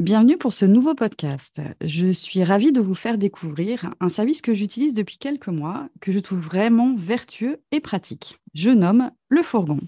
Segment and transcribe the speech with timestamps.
[0.00, 1.60] Bienvenue pour ce nouveau podcast.
[1.80, 6.12] Je suis ravie de vous faire découvrir un service que j'utilise depuis quelques mois, que
[6.12, 8.38] je trouve vraiment vertueux et pratique.
[8.54, 9.80] Je nomme le fourgon.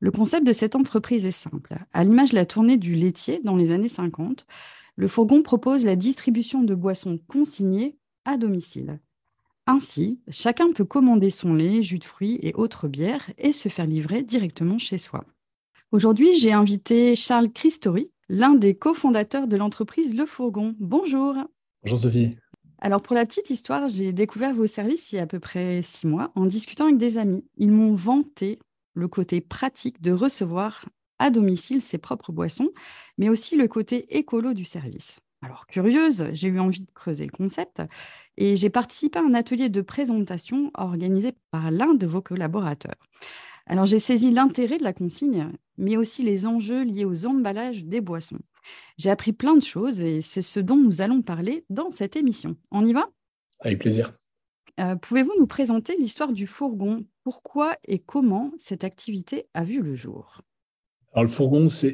[0.00, 1.76] Le concept de cette entreprise est simple.
[1.92, 4.46] À l'image de la tournée du laitier dans les années 50,
[4.96, 9.00] le fourgon propose la distribution de boissons consignées à domicile.
[9.66, 13.86] Ainsi, chacun peut commander son lait, jus de fruits et autres bières et se faire
[13.86, 15.26] livrer directement chez soi.
[15.92, 20.74] Aujourd'hui, j'ai invité Charles Christori, l'un des cofondateurs de l'entreprise Le Fourgon.
[20.78, 21.36] Bonjour.
[21.82, 22.36] Bonjour Sophie.
[22.78, 25.82] Alors pour la petite histoire, j'ai découvert vos services il y a à peu près
[25.82, 27.44] six mois en discutant avec des amis.
[27.56, 28.58] Ils m'ont vanté
[28.94, 30.84] le côté pratique de recevoir
[31.18, 32.70] à domicile ses propres boissons,
[33.16, 35.20] mais aussi le côté écolo du service.
[35.42, 37.82] Alors curieuse, j'ai eu envie de creuser le concept
[38.36, 42.96] et j'ai participé à un atelier de présentation organisé par l'un de vos collaborateurs.
[43.66, 48.00] Alors j'ai saisi l'intérêt de la consigne, mais aussi les enjeux liés aux emballages des
[48.00, 48.38] boissons.
[48.96, 52.56] J'ai appris plein de choses et c'est ce dont nous allons parler dans cette émission.
[52.70, 53.08] On y va?
[53.60, 54.12] Avec plaisir.
[54.78, 57.04] Euh, Pouvez-vous nous présenter l'histoire du fourgon?
[57.24, 60.42] Pourquoi et comment cette activité a vu le jour?
[61.12, 61.88] Alors le fourgon, ça,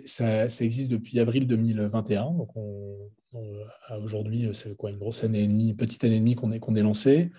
[0.48, 2.32] ça, existe depuis avril 2021.
[2.32, 2.50] Donc
[4.02, 6.82] aujourd'hui, c'est quoi une grosse année et demie, petite année et demie qu'on est, est
[6.82, 7.30] lancé.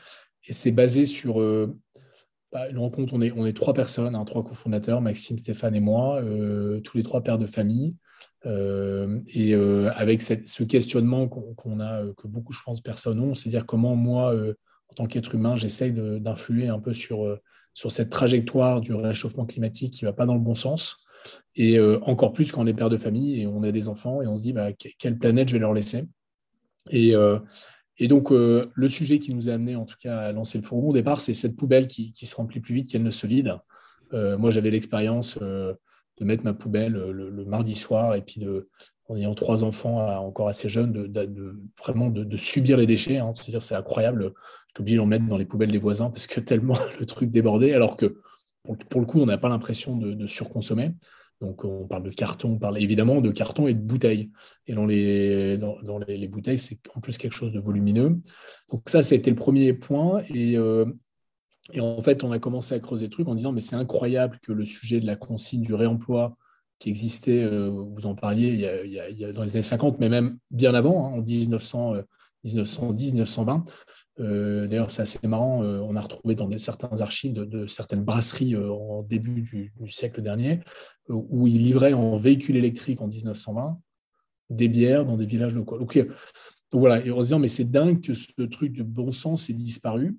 [0.47, 1.77] Et c'est basé sur euh,
[2.53, 5.79] bah, une rencontre, on est, on est trois personnes, hein, trois cofondateurs, Maxime, Stéphane et
[5.79, 7.95] moi, euh, tous les trois pères de famille.
[8.45, 13.65] Euh, et euh, avec ce questionnement qu'on a, que beaucoup, je pense, personnes ont, c'est-à-dire
[13.65, 17.39] comment moi, en tant qu'être humain, j'essaye d'influer un peu sur,
[17.73, 20.97] sur cette trajectoire du réchauffement climatique qui ne va pas dans le bon sens.
[21.55, 24.27] Et encore plus quand on est père de famille et on a des enfants et
[24.27, 26.05] on se dit bah, quelle planète je vais leur laisser.
[26.91, 27.15] Et,
[27.99, 30.63] et donc, euh, le sujet qui nous a amené, en tout cas, à lancer le
[30.63, 33.57] fourgon au départ, c'est cette poubelle qui, se remplit plus vite qu'elle ne se vide.
[34.13, 35.73] Euh, moi, j'avais l'expérience euh,
[36.17, 38.69] de mettre ma poubelle le, mardi soir et puis, de,
[39.07, 43.17] en ayant trois enfants encore assez jeunes, de, vraiment de, subir les déchets.
[43.17, 43.31] Hein.
[43.35, 44.33] C'est-à-dire, c'est incroyable.
[44.67, 47.73] J'étais obligé d'en mettre dans les poubelles des voisins parce que tellement le truc débordait,
[47.73, 48.17] alors que
[48.89, 50.93] pour le coup, on n'a pas l'impression de, surconsommer.
[51.41, 54.31] Donc, on parle de carton, on parle évidemment de carton et de bouteilles.
[54.67, 58.19] Et dans les, bouteilles, c'est en plus quelque chose de volumineux.
[58.71, 60.21] Donc, ça, ça le premier point.
[60.33, 60.85] Et, euh,
[61.73, 64.39] et, en fait, on a commencé à creuser le truc en disant mais c'est incroyable
[64.41, 66.37] que le sujet de la consigne du réemploi
[66.79, 68.55] qui existait, euh, vous en parliez,
[68.85, 72.05] y, a, dans les années 50, mais même bien avant, hein, en 1900, 1910,
[72.43, 73.65] 1920,
[74.19, 78.55] euh, d'ailleurs, c'est assez marrant, euh, on a retrouvé dans certains archives de, certaines brasseries
[78.55, 80.59] euh, en début du, siècle dernier,
[81.09, 83.79] où ils livraient en véhicule électrique en 1920
[84.49, 85.79] des bières dans des villages locaux.
[85.79, 85.97] Donc,
[86.71, 90.17] voilà, et se disant, mais c'est dingue que ce truc de bon sens ait disparu.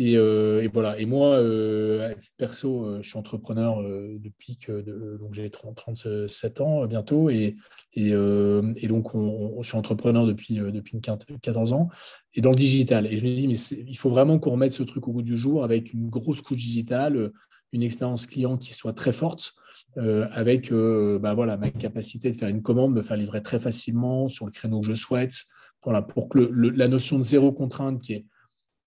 [0.00, 0.98] Euh, et, voilà.
[0.98, 3.82] Et moi, euh, perso, euh, je suis entrepreneur
[4.18, 4.80] depuis que
[5.18, 7.56] donc j'ai 37 ans bientôt, et,
[7.96, 11.88] donc je suis entrepreneur depuis depuis 14 ans,
[12.34, 13.06] et dans le digital.
[13.06, 15.36] Et je me dis, mais il faut vraiment qu'on remette ce truc au goût du
[15.36, 17.32] jour avec une grosse couche digitale,
[17.72, 19.54] une expérience client qui soit très forte.
[19.96, 24.44] avec bah voilà, ma capacité de faire une commande, me faire livrer très facilement sur
[24.44, 25.44] le créneau que je souhaite,
[25.82, 28.26] voilà, pour que la notion de zéro contrainte qui est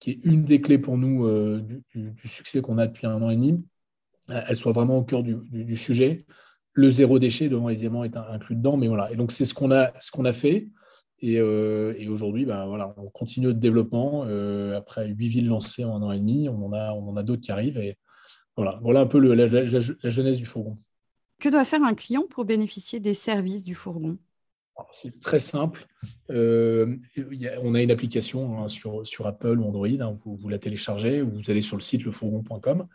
[0.00, 1.62] qui est une des clés pour nous euh,
[1.94, 3.62] du, succès qu'on a depuis un an et demi,
[4.30, 6.24] euh, elle soit vraiment au cœur du, sujet.
[6.72, 9.12] Le zéro déchet devant évidemment être inclus dedans, mais voilà.
[9.12, 10.68] Et donc c'est ce qu'on a, ce qu'on a fait.
[11.20, 14.22] Et, euh, aujourd'hui, ben, voilà, on continue notre développement.
[14.74, 17.22] après huit villes lancées en un an et demi, on en a, on en a
[17.22, 17.78] d'autres qui arrivent.
[17.78, 17.98] Et
[18.56, 20.78] voilà, voilà un peu la, la jeunesse du fourgon.
[21.38, 24.18] Que doit faire un client pour bénéficier des services du fourgon?
[24.92, 25.86] C'est très simple.
[26.30, 26.96] Euh,
[27.62, 29.88] on a une application hein, sur, sur, Apple ou Android.
[29.88, 32.86] Hein, vous, vous, la téléchargez, vous allez sur le site lefourgon.com.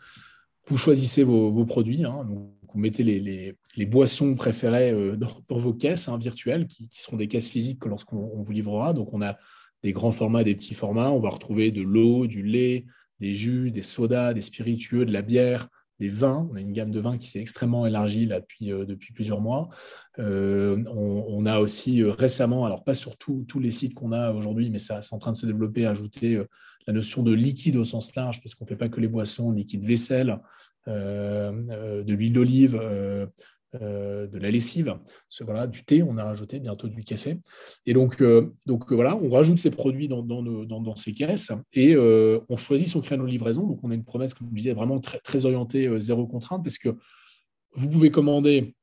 [0.67, 2.05] Vous choisissez vos, produits.
[2.05, 7.27] Hein, vous mettez les, les, boissons préférées euh, dans, vos caisses virtuelles, qui, seront des
[7.27, 8.93] caisses physiques lorsqu'on vous livrera.
[8.93, 9.37] Donc, on a
[9.83, 11.11] des grands formats, des petits formats.
[11.11, 12.85] On va retrouver de l'eau, du lait,
[13.19, 15.69] des jus, des sodas, des spiritueux, de la bière,
[15.99, 16.47] des vins.
[16.51, 19.41] On a une gamme de vins qui s'est extrêmement élargie là, depuis, euh, depuis plusieurs
[19.41, 19.69] mois.
[20.19, 24.69] Euh, on, a aussi euh, récemment, alors pas sur tous les sites qu'on a aujourd'hui,
[24.69, 26.41] mais ça c'est en train de se développer, ajouter
[26.87, 29.51] la notion de liquide au sens large, parce qu'on ne fait pas que les boissons,
[29.51, 30.39] liquide vaisselle,
[30.87, 32.79] de l'huile d'olive,
[33.81, 34.97] euh, de la lessive,
[35.41, 37.39] voilà, du thé, on a rajouté bientôt du café.
[37.85, 41.95] Et donc, euh, donc euh, voilà, on rajoute ces produits dans, dans, ces caisses et
[41.97, 43.67] on choisit son créneau de livraison.
[43.67, 46.89] Donc on a une promesse, comme je disais, vraiment très, orientée, zéro contrainte, parce que
[47.73, 48.75] vous pouvez commander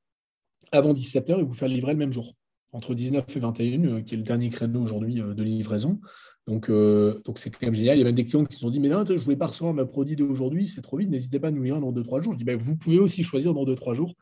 [0.73, 2.35] avant 17h et vous faire livrer le même jour,
[2.73, 6.01] entre 19 et 21, qui est le dernier créneau aujourd'hui de livraison.
[6.47, 7.97] Donc, donc c'est quand même génial.
[7.97, 9.37] Il y a même des clients qui se sont dit Mais non, je ne voulais
[9.37, 12.21] pas recevoir ma produit d'aujourd'hui, c'est trop vite, n'hésitez pas à nous livrer dans 2-3
[12.21, 12.33] jours.
[12.33, 14.15] Je dis ben, Vous pouvez aussi choisir dans 2-3 jours.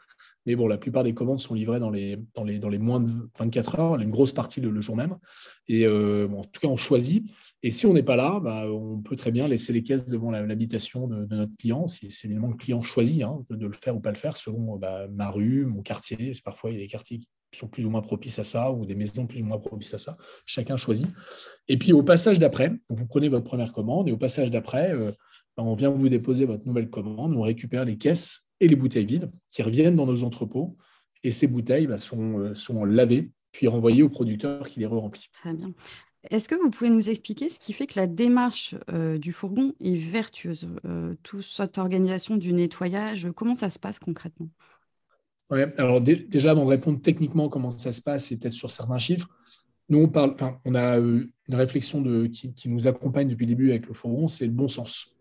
[0.46, 3.00] Mais bon, la plupart des commandes sont livrées dans les, dans les, dans les moins
[3.00, 3.08] de
[3.38, 5.16] 24 heures, une grosse partie le, jour même.
[5.69, 7.25] Et euh, en tout cas, on choisit.
[7.62, 10.31] Et si on n'est pas là, bah, on peut très bien laisser les caisses devant
[10.31, 11.87] l'habitation de, notre client.
[11.87, 14.76] Si c'est évidemment le client choisit hein, de, le faire ou pas le faire, selon
[14.76, 16.32] bah, ma rue, mon quartier.
[16.42, 18.87] Parfois, il y a des quartiers qui sont plus ou moins propices à ça, ou
[18.87, 20.16] des maisons plus ou moins propices à ça.
[20.46, 21.06] Chacun choisit.
[21.69, 25.12] Et puis, au passage d'après, vous prenez votre première commande, et au passage d'après, euh,
[25.66, 29.30] on vient vous déposer votre nouvelle commande, on récupère les caisses et les bouteilles vides
[29.48, 30.76] qui reviennent dans nos entrepôts.
[31.22, 35.28] Et ces bouteilles bah, sont, euh, sont lavées, puis renvoyées au producteur qui les re-remplit.
[35.32, 35.72] Très bien.
[36.30, 39.72] Est-ce que vous pouvez nous expliquer ce qui fait que la démarche euh, du fourgon
[39.80, 44.48] est vertueuse euh, Toute cette organisation du nettoyage, comment ça se passe concrètement?
[45.78, 49.28] Alors déjà, avant de répondre techniquement comment ça se passe, et peut-être sur certains chiffres,
[49.88, 53.70] nous, on, parle, on a une réflexion de, qui, qui, nous accompagne depuis le début
[53.70, 55.16] avec le fourgon, c'est le bon sens.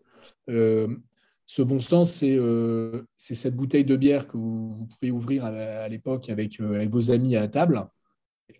[0.48, 0.96] Euh,
[1.46, 6.28] ce bon sens, euh, c'est cette bouteille de bière que vous, pouvez ouvrir à, l'époque
[6.28, 7.88] euh, avec, vos amis à la table,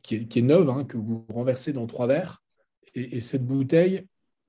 [0.02, 2.42] qui est, neuve, hein, que vous renversez dans trois verres.
[2.96, 4.06] Et, cette bouteille,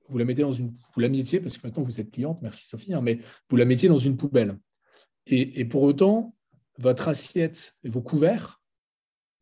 [0.09, 0.75] vous la mettez dans une.
[0.95, 3.65] Vous la mettiez, parce que maintenant vous êtes cliente, merci Sophie, hein, mais vous la
[3.65, 4.57] mettiez dans une poubelle.
[5.27, 6.35] Et, pour autant,
[6.79, 8.59] votre assiette et vos couverts,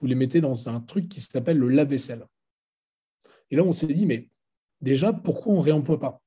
[0.02, 2.26] vous les mettez dans un truc qui s'appelle le lave-vaisselle.
[3.50, 4.30] Et là, on s'est dit, mais
[4.81, 6.22] déjà, pourquoi on ne réemploie pas?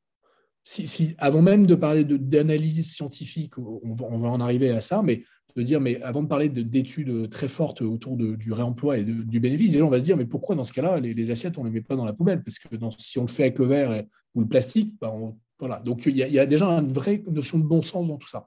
[1.19, 5.25] Avant même de parler d'analyse scientifique, on va, en arriver à ça, mais
[5.57, 9.77] de dire, mais avant de parler d'études très fortes autour du réemploi et du bénéfice,
[9.77, 11.81] on va se dire, mais pourquoi dans ce cas-là, les, assiettes, on ne les met
[11.83, 12.43] pas dans la poubelle?
[12.43, 12.69] Parce que
[12.99, 14.05] si on le fait avec le verre
[14.35, 15.15] ou le plastique, bah,
[15.59, 15.81] voilà.
[15.81, 18.47] Donc il y, a, déjà une vraie notion de bon sens dans tout ça.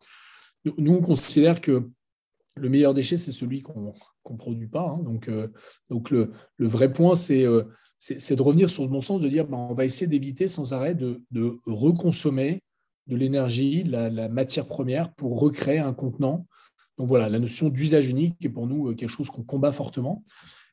[0.77, 1.89] Nous, on considère que
[2.57, 3.94] le meilleur déchet, c'est celui qu'on
[4.29, 4.89] ne produit pas.
[4.89, 5.03] Hein.
[5.03, 5.47] Donc, euh,
[5.89, 6.31] le,
[6.68, 7.63] vrai point, c'est euh,
[8.00, 10.74] c'est de revenir sur ce bon sens, de dire ben, on va essayer d'éviter sans
[10.74, 11.21] arrêt de,
[11.65, 12.62] reconsommer
[13.07, 16.45] de l'énergie, de la, matière première pour recréer un contenant.
[16.97, 20.24] Donc voilà, la notion d'usage unique est pour nous euh, quelque chose qu'on combat fortement.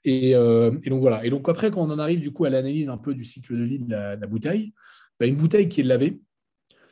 [0.07, 1.25] Euh, et, donc voilà.
[1.25, 3.57] Et donc après, quand on en arrive du coup à l'analyse un peu du cycle
[3.59, 4.73] de vie de la, bouteille,
[5.19, 6.21] ben, une bouteille qui est lavée,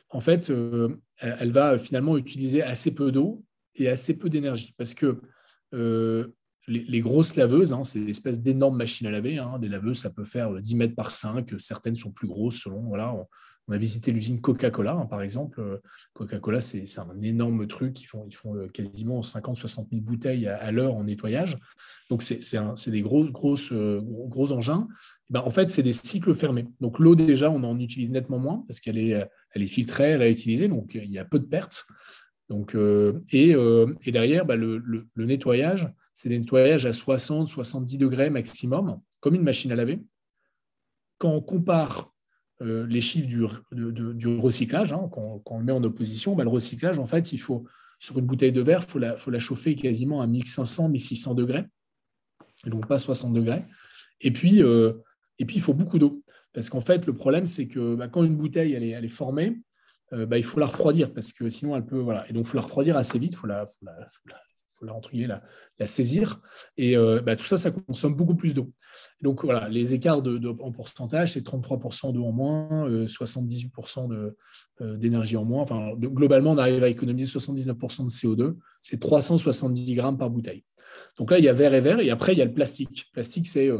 [0.09, 3.45] en fait, euh, elle, va finalement utiliser assez peu d'eau
[3.77, 5.21] et assez peu d'énergie parce que
[6.71, 9.39] les, grosses laveuses, hein, c'est des espèces d'énormes machines à laver.
[9.39, 9.59] Hein.
[9.59, 11.53] Des laveuses, ça peut faire 10 mètres par 5.
[11.59, 12.83] Certaines sont plus grosses selon.
[12.83, 15.81] Voilà, on, a visité l'usine Coca-Cola, hein, par exemple.
[16.15, 18.01] Coca-Cola, c'est un énorme truc.
[18.01, 21.59] Ils font, ils font euh, quasiment 50-60 000 bouteilles à, l'heure en nettoyage.
[22.09, 23.27] Donc, c'est des gros,
[23.73, 24.89] euh, gros, engins.
[25.29, 26.67] ben, en fait, c'est des cycles fermés.
[26.81, 30.69] Donc, l'eau, déjà, on en utilise nettement moins parce qu'elle est, elle est filtrée, réutilisée.
[30.69, 31.85] Donc, il y a peu de pertes.
[32.51, 33.55] Donc, euh, et,
[34.03, 39.43] et, derrière, bah, le, nettoyage, c'est des nettoyages à 60, 70 degrés maximum, comme une
[39.43, 40.03] machine à laver.
[41.19, 42.13] Quand on compare
[42.63, 46.99] euh, les chiffres du, recyclage, hein, quand, on le met en opposition, bah, le recyclage,
[46.99, 47.65] en fait, il faut,
[47.99, 51.65] sur une bouteille de verre, il faut la, chauffer quasiment à 1500, 1600 degrés,
[52.67, 53.65] et donc pas 60 degrés.
[54.21, 54.93] Et puis, euh,
[55.39, 56.23] et puis il faut beaucoup d'eau.
[56.53, 59.55] Parce qu'en fait, le problème, c'est que bah, quand une bouteille elle est, formée, euh,
[60.13, 61.99] bah, il faut la refroidir parce que sinon elle peut.
[61.99, 62.29] Voilà.
[62.29, 63.93] Et donc, il faut la refroidir assez vite, il faut la, la,
[65.79, 66.41] la, saisir.
[66.77, 68.73] Et euh, bah, tout ça, ça consomme beaucoup plus d'eau.
[69.21, 74.37] Donc voilà, les écarts de, en pourcentage, c'est 33% d'eau en moins, 78% euh,
[74.81, 75.63] euh, d'énergie en moins.
[75.63, 78.57] Enfin, globalement, on arrive à économiser 79% de CO2.
[78.81, 80.65] C'est 370 grammes par bouteille.
[81.19, 83.07] Donc là, il y a verre et verre, et après, il y a le plastique.
[83.09, 83.71] Le plastique, c'est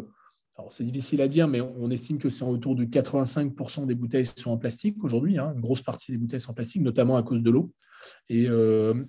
[0.71, 4.51] c'est difficile à dire, mais on estime que c'est autour de 85% des bouteilles sont
[4.51, 5.39] en plastique aujourd'hui.
[5.39, 5.53] Hein.
[5.55, 7.73] Une grosse partie des bouteilles sont en plastique, notamment à cause de l'eau.
[8.29, 8.49] Et,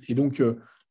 [0.08, 0.42] et, donc,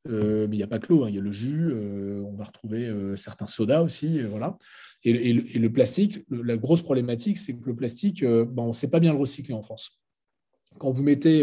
[0.08, 1.08] euh, mais il n'y a pas que l'eau, hein.
[1.08, 4.22] il y a le jus, euh, on va retrouver euh, certains sodas aussi.
[4.22, 4.56] voilà.
[5.02, 9.12] Et, le, plastique, la grosse problématique, c'est que le plastique, on ne sait pas bien
[9.12, 9.98] le recycler en France.
[10.78, 11.42] Quand vous mettez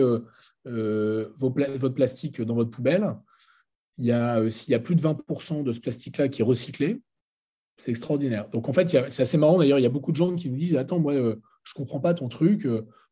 [0.64, 3.16] votre plastique dans votre poubelle,
[3.98, 4.12] s'il y
[4.76, 7.02] a plus de 20% de ce plastique-là qui est recyclé,
[7.78, 8.50] c'est extraordinaire.
[8.50, 10.58] Donc en fait, c'est assez marrant d'ailleurs, il y a beaucoup de gens qui nous
[10.58, 11.36] disent Attends, moi, je ne
[11.76, 12.68] comprends pas ton truc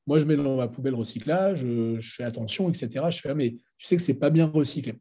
[0.07, 3.05] moi, je mets dans ma poubelle recyclage, je fais attention, etc.
[3.09, 4.95] Je fais, ah, mais tu sais que c'est pas bien recyclé.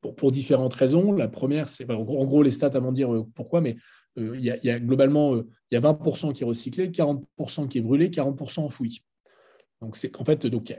[0.00, 1.12] Pour, différentes raisons.
[1.12, 3.76] La première, c'est en gros, les stats avant de dire pourquoi, mais
[4.16, 8.08] il y, a, globalement il y a 20% qui est recyclé, 40% qui est brûlé,
[8.08, 9.04] 40% enfoui.
[9.80, 10.74] Donc, c'est qu'en fait, donc,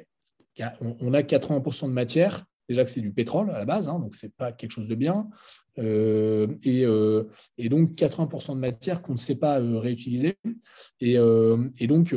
[0.81, 4.15] on, a 80% de matière déjà que c'est du pétrole à la base, hein, donc
[4.15, 5.27] ce n'est pas quelque chose de bien.
[5.79, 7.23] Euh, euh,
[7.57, 10.37] et, donc 80% de matière qu'on ne sait pas euh, réutiliser.
[10.99, 11.17] Et,
[11.87, 12.15] donc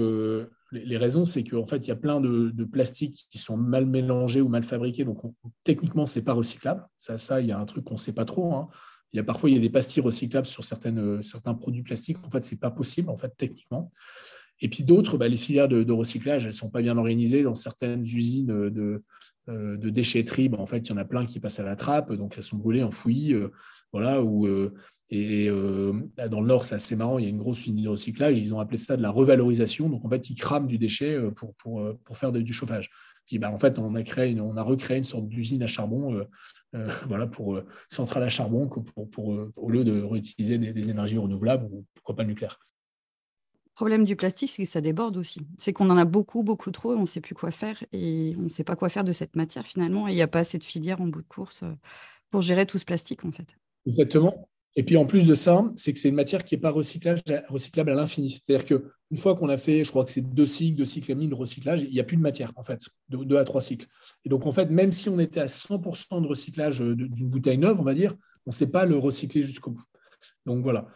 [0.72, 4.40] les, raisons, c'est qu'en fait, il y a plein de, plastiques qui sont mal mélangés
[4.40, 5.20] ou mal fabriqués, donc
[5.64, 6.86] techniquement, ce n'est pas recyclable.
[6.98, 8.54] Ça, ça, il y a un truc qu'on ne sait pas trop.
[8.54, 8.68] Hein.
[9.12, 12.18] Il y a parfois il y a des pastilles recyclables sur certains produits plastiques.
[12.24, 13.90] En fait, ce n'est pas possible, en fait, techniquement.
[14.62, 17.42] Et puis d'autres, bah, les filières de, recyclage, elles ne sont pas bien organisées.
[17.42, 19.02] Dans certaines usines de,
[19.48, 21.74] euh, de déchetterie, bah, en fait, il y en a plein qui passent à la
[21.74, 23.34] trappe, donc elles sont brûlées, enfouies.
[23.34, 23.48] Euh,
[23.92, 24.70] voilà, euh,
[25.10, 25.48] et
[26.30, 28.54] dans le Nord, c'est assez marrant, il y a une grosse usine de recyclage, ils
[28.54, 29.88] ont appelé ça de la revalorisation.
[29.88, 32.88] Donc, en fait, ils crament du déchet pour, pour, pour faire du chauffage.
[33.26, 36.24] Puis, bah, en fait, on a, créé on a recréé une sorte d'usine à charbon,
[37.08, 41.66] voilà, pour centrale à charbon, pour, pour, au lieu de réutiliser des, des énergies renouvelables,
[41.72, 42.60] ou pourquoi pas le nucléaire.
[43.74, 45.46] Problème du plastique, c'est que ça déborde aussi.
[45.56, 48.34] C'est qu'on en a beaucoup, beaucoup trop, et on ne sait plus quoi faire, et
[48.38, 50.40] on ne sait pas quoi faire de cette matière finalement, et il n'y a pas
[50.40, 51.72] assez de filières en bout de course euh,
[52.30, 53.56] pour gérer tout ce plastique en fait.
[53.86, 54.48] Exactement.
[54.74, 57.90] Et puis en plus de ça, c'est que c'est une matière qui n'est pas recyclable
[57.90, 58.30] à l'infini.
[58.30, 61.14] C'est-à-dire qu'une fois qu'on a fait, je crois que c'est deux cycles, deux cycles et
[61.14, 63.60] demi de recyclage, il n'y a plus de matière en fait, de deux à trois
[63.60, 63.86] cycles.
[64.24, 67.58] Et donc en fait, même si on était à 100% de recyclage euh, d'une bouteille
[67.58, 68.14] neuve, on va dire,
[68.46, 69.84] on ne sait pas le recycler jusqu'au bout.
[70.46, 70.88] Donc voilà.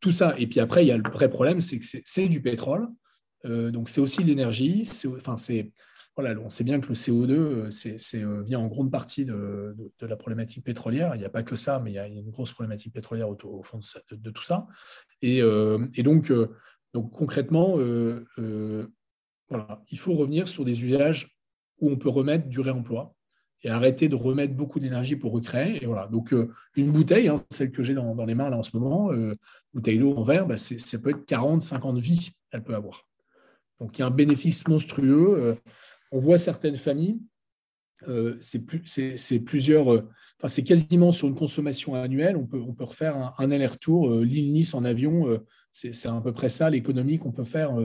[0.00, 0.34] Tout ça.
[0.38, 2.88] Et puis après, il y a le vrai problème, c'est que c'est du pétrole.
[3.44, 4.88] Euh, donc c'est aussi de l'énergie.
[5.18, 5.72] Enfin, c'est
[6.16, 7.68] voilà, on sait bien que le CO2 euh,
[8.14, 11.14] euh, vient en grande partie de, la problématique pétrolière.
[11.14, 13.62] Il n'y a pas que ça, mais il y a une grosse problématique pétrolière au,
[13.62, 13.78] fond
[14.10, 14.66] de, tout ça.
[15.22, 15.40] Et,
[16.02, 16.32] donc,
[16.92, 17.78] donc concrètement,
[18.36, 18.88] il
[19.98, 21.38] faut revenir sur des usages
[21.80, 23.14] où on peut remettre du réemploi
[23.62, 25.82] et arrêter de remettre beaucoup d'énergie pour recréer.
[25.82, 26.06] Et voilà.
[26.06, 29.12] Donc, euh, une bouteille, hein, celle que j'ai dans, les mains là en ce moment,
[29.12, 29.32] euh,
[29.74, 33.06] bouteille d'eau en verre, bah, ça peut être 40, 50 vies, elle peut avoir.
[33.80, 35.36] Donc, il y a un bénéfice monstrueux.
[35.38, 35.54] Euh,
[36.12, 37.20] on voit certaines familles,
[38.40, 38.80] c'est plus,
[39.44, 43.50] plusieurs, enfin, c'est quasiment sur une consommation annuelle, on peut, on peut refaire un, un
[43.50, 45.38] aller-retour, l'île-Nice en avion,
[45.70, 47.76] c'est à peu près ça l'économie qu'on peut faire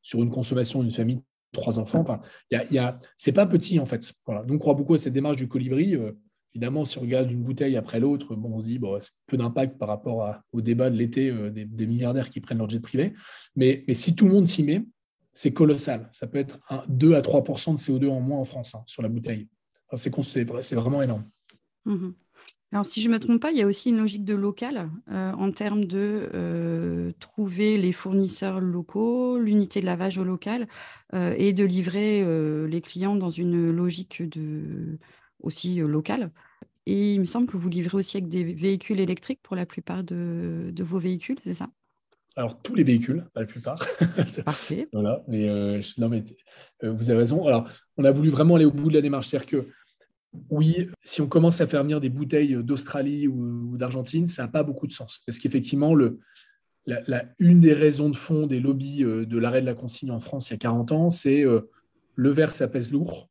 [0.00, 1.20] sur une consommation d'une famille
[1.52, 2.00] trois enfants.
[2.00, 2.80] Enfin, y
[3.16, 4.12] c'est pas petit en fait.
[4.26, 5.94] Donc, on croit beaucoup à cette démarche du colibri.
[5.94, 6.12] Euh,
[6.54, 9.36] évidemment, si on regarde une bouteille après l'autre, bon, on se dit bon, c'est peu
[9.36, 13.14] d'impact par rapport au débat de l'été euh, des, milliardaires qui prennent leur jet privé.
[13.56, 14.84] Mais, si tout le monde s'y met,
[15.32, 16.08] c'est colossal.
[16.12, 19.02] Ça peut être un, 2 à 3% de CO2 en moins en France hein, sur
[19.02, 19.48] la bouteille.
[19.92, 21.24] c'est, vraiment énorme.
[21.84, 22.08] Mmh
[22.70, 24.90] alors, si je ne me trompe pas, il y a aussi une logique de local
[25.10, 30.68] euh, en termes de euh, trouver les fournisseurs locaux, l'unité de lavage au local
[31.14, 32.22] euh, et de livrer
[32.68, 34.98] les clients dans une logique de,
[35.40, 36.30] aussi locale.
[36.84, 40.04] Et il me semble que vous livrez aussi avec des véhicules électriques pour la plupart
[40.04, 41.68] de, vos véhicules, c'est ça?
[42.36, 43.84] Alors, tous les véhicules, pas la plupart.
[44.44, 44.88] Parfait.
[44.92, 45.46] voilà, mais,
[45.96, 46.22] non, mais
[46.82, 47.46] vous avez raison.
[47.46, 49.28] Alors, on a voulu vraiment aller au bout de la démarche.
[49.28, 49.66] C'est-à-dire que
[50.50, 54.62] oui, si on commence à faire venir des bouteilles d'Australie ou, d'Argentine, ça n'a pas
[54.62, 55.22] beaucoup de sens.
[55.26, 55.96] Parce qu'effectivement,
[57.38, 60.50] une des raisons de fond des lobbies euh, de l'arrêt de la consigne en France
[60.50, 61.70] il y a 40 ans, c'est euh,
[62.14, 63.28] le verre, ça pèse lourd.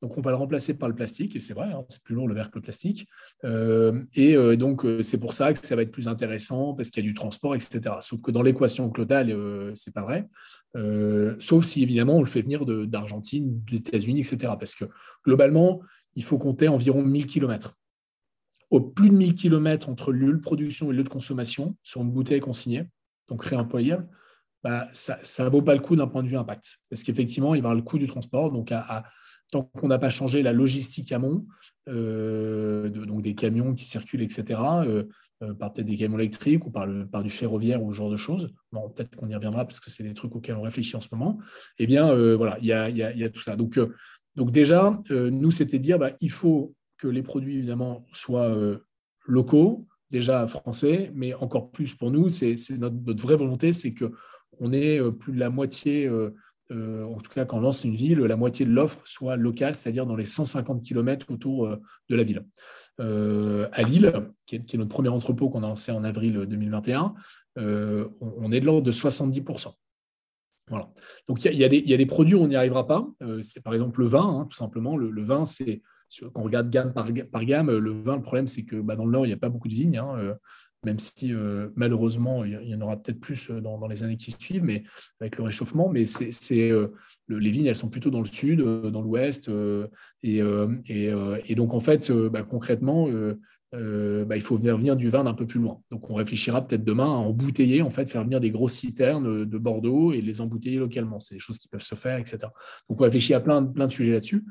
[0.00, 2.28] Donc, on va le remplacer par le plastique, et c'est vrai, hein, c'est plus lourd
[2.28, 3.08] le verre que le plastique.
[3.42, 7.06] Euh, et donc, c'est pour ça que ça va être plus intéressant, parce qu'il y
[7.08, 7.96] a du transport, etc.
[8.00, 9.36] Sauf que dans l'équation totale,
[9.74, 10.28] c'est pas vrai.
[11.40, 14.52] sauf si, évidemment, on le fait venir d'Argentine, des États-Unis, etc.
[14.56, 14.84] Parce que
[15.24, 15.80] globalement,
[16.14, 17.74] il faut compter environ 1000 km.
[18.70, 21.76] Au plus de 1000 km entre le lieu de production et le lieu de consommation
[21.82, 22.84] sur une bouteille consignée,
[23.28, 24.08] donc réemployable,
[24.62, 26.78] bah, ça ne vaut pas le coup d'un point de vue impact.
[26.90, 28.50] Parce qu'effectivement, il va y avoir le coût du transport.
[28.50, 28.72] Donc,
[29.50, 31.46] tant qu'on n'a pas changé la logistique amont,
[31.88, 35.04] euh, donc des camions qui circulent, etc., euh,
[35.42, 38.52] euh, par peut-être des camions électriques ou par, du ferroviaire ou ce genre de choses,
[38.72, 41.38] peut-être qu'on y reviendra parce que c'est des trucs auxquels on réfléchit en ce moment,
[41.78, 43.56] eh bien, voilà, il y a, y a, tout ça.
[43.56, 43.78] Donc,
[44.38, 48.78] donc déjà, euh, nous, c'était dire, bah, il faut que les produits, évidemment, soient euh,
[49.26, 55.00] locaux, déjà français, mais encore plus pour nous, c'est notre, vraie volonté, c'est qu'on ait
[55.00, 56.08] euh, plus de la moitié,
[56.70, 60.06] en tout cas quand on lance une ville, la moitié de l'offre soit locale, c'est-à-dire
[60.06, 61.76] dans les 150 km autour
[62.08, 62.44] de la ville.
[62.98, 64.12] à Lille,
[64.46, 67.14] qui est, notre premier entrepôt qu'on a lancé en avril 2021,
[67.56, 69.72] on est de l'ordre de 70%.
[71.26, 73.06] Donc il y, a des produits où on n'y arrivera pas.
[73.22, 74.96] Euh, par exemple le vin, hein, tout simplement.
[74.96, 75.82] Le, vin, c'est
[76.20, 77.10] quand on regarde gamme par,
[77.44, 79.48] gamme, le vin, le problème c'est que bah, dans le Nord, il n'y a pas
[79.48, 79.98] beaucoup de vignes.
[79.98, 80.34] Hein, euh,
[80.84, 81.34] même si
[81.74, 84.84] malheureusement, il y en aura peut-être plus dans, les années qui suivent, mais
[85.20, 85.88] avec le réchauffement.
[85.88, 86.04] Mais
[87.28, 89.50] les vignes, elles sont plutôt dans le sud, dans l'ouest.
[90.22, 90.40] Et,
[90.86, 93.08] et, donc, en fait, bah, concrètement,
[93.72, 95.80] bah, il faut venir, du vin d'un peu plus loin.
[95.90, 99.58] Donc, on réfléchira peut-être demain à embouteiller, en fait, faire venir des grosses citernes de
[99.58, 101.20] Bordeaux et les embouteiller localement.
[101.20, 102.38] C'est des choses qui peuvent se faire, etc.
[102.88, 104.44] Donc, on réfléchit à plein, plein de sujets là-dessus.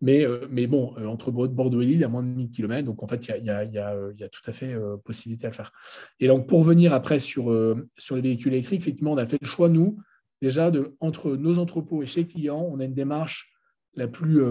[0.00, 2.50] Mais, euh, mais bon, euh, entre Bordeaux et Lille, il y a moins de 1000
[2.50, 5.72] km, donc en fait, il y a, tout à fait euh, possibilité à le faire.
[6.20, 9.68] Et donc, pour venir après sur, les véhicules électriques, effectivement, on a fait le choix,
[9.68, 9.98] nous,
[10.40, 13.52] déjà, de, entre nos entrepôts et chez clients, on a une démarche
[13.94, 14.42] la plus,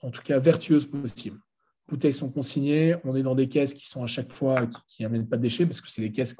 [0.00, 1.38] en tout cas, vertueuse possible.
[1.88, 5.28] Bouteilles sont consignées, on est dans des caisses qui sont à chaque fois, qui n'amènent
[5.28, 6.34] pas de déchets, parce que c'est des caisses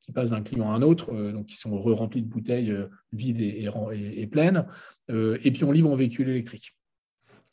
[0.00, 2.74] qui passent d'un client à un autre, donc qui sont re-remplies de bouteilles
[3.12, 4.66] vides et, pleines.
[5.08, 6.74] et puis, on livre en véhicule électrique.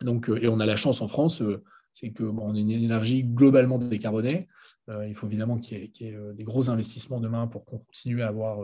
[0.02, 3.24] Donc, euh, et on a la chance en France, euh, c'est qu'on a une énergie
[3.24, 4.48] globalement décarbonée.
[4.90, 8.28] Euh, il faut évidemment qu'il y, ait des gros investissements demain pour qu'on continue à
[8.28, 8.60] avoir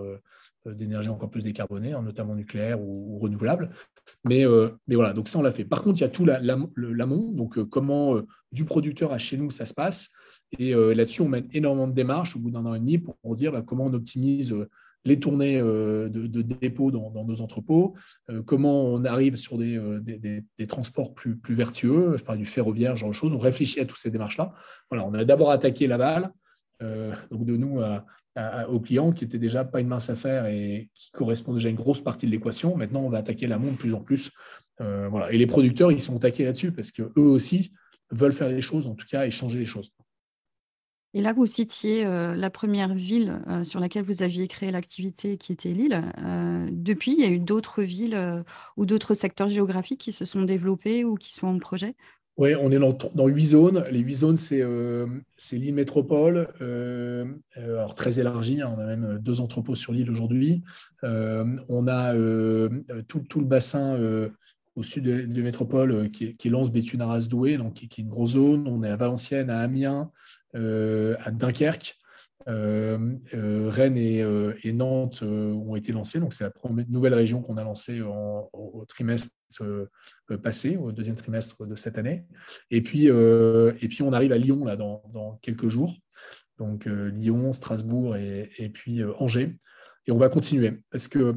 [0.65, 3.71] d'énergie encore plus décarbonée, hein, notamment nucléaire ou, renouvelable.
[4.25, 4.45] Mais,
[4.87, 5.65] mais, voilà, donc ça, on l'a fait.
[5.65, 9.65] Par contre, il y a tout l'amont, donc comment du producteur à chez nous, ça
[9.65, 10.13] se passe.
[10.59, 13.51] Et là-dessus, on mène énormément de démarches au bout d'un an et demi pour, dire
[13.51, 14.55] bah, comment on optimise
[15.05, 17.95] les tournées euh, de, dépôts dans, nos entrepôts,
[18.29, 22.95] euh, comment on arrive sur euh, des, des, transports plus, vertueux, je parle du ferroviaire,
[22.95, 24.53] genre de choses, on réfléchit à toutes ces démarches-là.
[24.91, 26.31] On a d'abord attaqué Laval,
[27.29, 27.79] donc de nous
[28.69, 31.77] aux clients, qui n'était déjà pas une mince affaire et qui correspond déjà à une
[31.77, 32.75] grosse partie de l'équation.
[32.75, 34.31] Maintenant, on va attaquer l'amont de plus en plus.
[34.79, 37.71] Et les producteurs, ils sont attaqués là-dessus parce qu'eux aussi
[38.09, 39.91] veulent faire les choses, en tout cas, et changer les choses.
[41.13, 45.37] Et là, vous citiez euh, la première ville euh, sur laquelle vous aviez créé l'activité,
[45.37, 46.01] qui était Lille.
[46.23, 48.43] Euh, depuis, il y a eu d'autres villes
[48.77, 51.95] ou d'autres secteurs géographiques qui se sont développés ou qui sont en projet?
[52.37, 53.83] Oui, on est dans, huit zones.
[53.91, 54.63] Les huit zones, c'est
[55.51, 56.47] l'île métropole,
[57.55, 58.61] alors très élargie.
[58.61, 60.63] Hein, on a même deux entrepôts sur l'île aujourd'hui.
[61.03, 62.13] on a
[63.07, 63.97] tout, tout, le bassin
[64.75, 68.09] au sud de, métropole, euh, qui qui Lens, Béthune, Arras, Douai, donc qui, est une
[68.09, 68.67] grosse zone.
[68.67, 70.11] On est à Valenciennes, à Amiens,
[70.53, 71.97] à Dunkerque.
[72.47, 73.17] Euh,
[73.69, 76.19] Rennes et, Nantes ont été lancés.
[76.19, 76.51] Donc, c'est la
[76.89, 79.35] nouvelle région qu'on a lancée au trimestre
[80.41, 82.25] passé, au deuxième trimestre de cette année.
[82.69, 85.95] Et puis, et puis on arrive à Lyon là, dans, quelques jours.
[86.57, 89.55] Donc, Lyon, Strasbourg et, puis Angers.
[90.07, 91.35] Et on va continuer parce que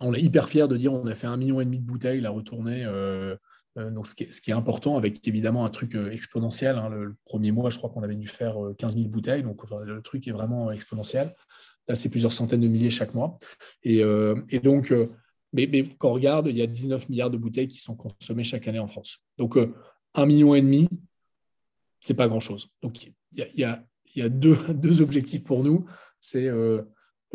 [0.00, 2.20] on est hyper fier de dire on a fait un million et demi de bouteilles
[2.20, 2.84] la retournée.
[2.84, 3.36] Euh, euh,
[3.76, 6.76] donc ce qui, est, important, avec évidemment un truc euh, exponentiel.
[6.76, 6.88] Hein.
[6.88, 10.26] le, premier mois, je crois qu'on avait dû faire 15 000 bouteilles, donc le truc
[10.26, 11.34] est vraiment exponentiel.
[11.88, 13.38] Là, c'est plusieurs centaines de milliers chaque mois.
[13.82, 14.02] Et,
[14.62, 14.92] donc,
[15.52, 18.66] mais, quand on regarde, il y a 19 milliards de bouteilles qui sont consommées chaque
[18.66, 19.18] année en France.
[19.38, 19.56] Donc,
[20.14, 20.88] un million et demi,
[22.00, 22.68] c'est pas grand-chose.
[22.82, 25.84] Donc, il y a, deux, deux, objectifs pour nous.
[26.18, 26.50] C'est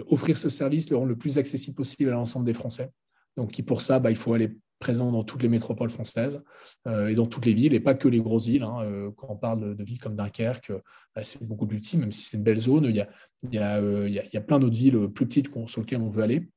[0.08, 2.91] offrir ce service, le rendre le plus accessible possible à l'ensemble des Français.
[3.38, 6.41] Donc, pour ça, bah, il faut aller présent dans toutes les métropoles françaises
[6.88, 8.63] euh, et dans toutes les villes, et pas que les grosses villes.
[8.63, 8.82] Hein.
[8.84, 10.74] Euh, quand on parle de, villes comme Dunkerque,
[11.15, 12.86] bah, c'est beaucoup plus petit, même si c'est une belle zone.
[12.86, 13.10] Il y a,
[13.44, 16.10] il y a, euh, il y a plein d'autres villes plus petites sur lesquelles on
[16.10, 16.50] veut aller.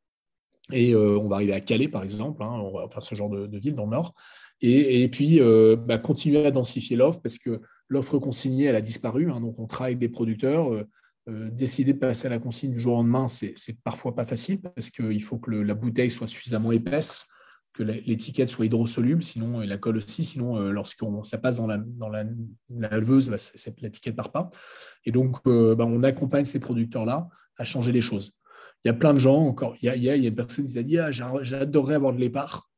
[0.72, 3.58] Et on va arriver à Calais, par exemple, hein, on va faire ce genre de,
[3.58, 4.14] ville dans le Nord.
[4.62, 5.38] Et, puis,
[5.86, 9.30] bah, continuer à densifier l'offre parce que l'offre consignée, elle a disparu.
[9.30, 9.42] Hein.
[9.42, 10.86] donc, on travaille avec des producteurs.
[11.26, 14.60] Euh, décider de passer à la consigne du jour au lendemain, c'est parfois pas facile
[14.60, 17.28] parce qu'il faut que la bouteille soit suffisamment épaisse,
[17.74, 21.66] que l'étiquette soit hydrosoluble, sinon et la colle aussi, sinon euh, lorsqu'on ça passe dans
[21.66, 22.24] la, dans la,
[22.70, 23.36] la bah,
[24.16, 24.50] part pas.
[25.04, 28.32] Et donc, euh, bah, on accompagne ces producteurs-là à changer les choses.
[28.84, 30.66] Il y a plein de gens, encore, il y a, il y a une personne
[30.66, 32.70] qui a dit ah, j'adorerais avoir de l'épar.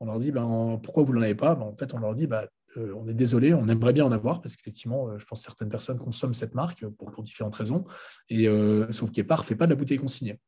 [0.00, 1.54] On leur dit ben, pourquoi vous n'en avez pas?
[1.54, 4.12] Ben, En fait, on leur dit bah, euh, on est désolé, on aimerait bien en
[4.12, 7.84] avoir parce qu'effectivement, euh, je pense que certaines personnes consomment cette marque pour, différentes raisons.
[8.28, 10.38] Et euh, sauf qu'Epar ne fait pas de la bouteille consignée.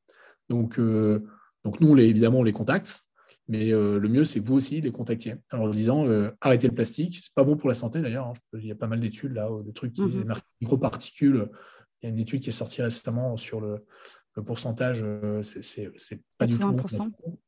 [0.49, 3.01] Donc, donc nous, évidemment, on les contacte.
[3.49, 6.07] Mais le mieux, c'est que vous aussi les contactiez en leur disant
[6.41, 7.19] arrêtez le plastique.
[7.21, 8.29] C'est pas bon pour la santé d'ailleurs.
[8.29, 8.33] Hein.
[8.55, 11.49] Il y a pas mal d'études là, de trucs qui disent mmh des microparticules.
[12.03, 13.85] Il y a une étude qui est sortie récemment sur le,
[14.45, 15.05] pourcentage.
[15.43, 15.91] c'est
[16.39, 16.77] pas du tout.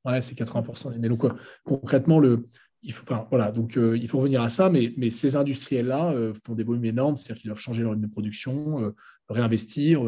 [0.05, 0.99] Ouais, c'est 80%.
[0.99, 1.25] Mais donc
[1.65, 2.47] concrètement, le,
[2.87, 6.33] il faut, voilà, donc euh, il faut revenir à ça, mais, mais ces industriels-là euh,
[6.45, 8.95] font des volumes énormes, c'est-à-dire qu'ils doivent changer leur ligne de production, euh,
[9.29, 10.03] réinvestir,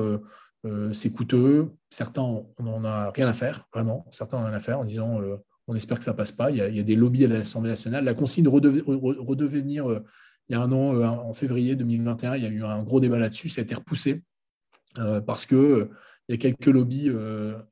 [0.93, 1.71] c'est coûteux.
[1.89, 4.07] Certains, on n'en a rien à faire, vraiment.
[4.11, 5.21] Certains en ont rien à faire en disant
[5.69, 6.51] on espère que ça passe pas.
[6.51, 8.05] Il y a, des lobbies à l'Assemblée nationale.
[8.05, 9.87] La consigne de redevenir,
[10.49, 13.19] il y a un an, en février 2021, il y a eu un gros débat
[13.19, 14.23] là-dessus, ça a été repoussé
[15.27, 15.91] parce que
[16.29, 17.11] il y a quelques lobbies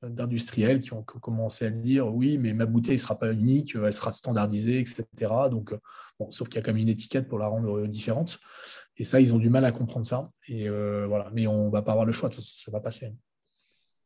[0.02, 3.92] d'industriels qui ont commencé à dire oui, mais ma bouteille ne sera pas unique, elle
[3.92, 5.04] sera standardisée, etc.
[5.50, 5.74] Donc,
[6.18, 8.38] bon, sauf qu'il y a quand même une étiquette pour la rendre différente.
[8.96, 10.30] Et ça, ils ont du mal à comprendre ça.
[10.48, 11.30] Et voilà.
[11.34, 13.14] Mais on ne va pas avoir le choix, ça va passer.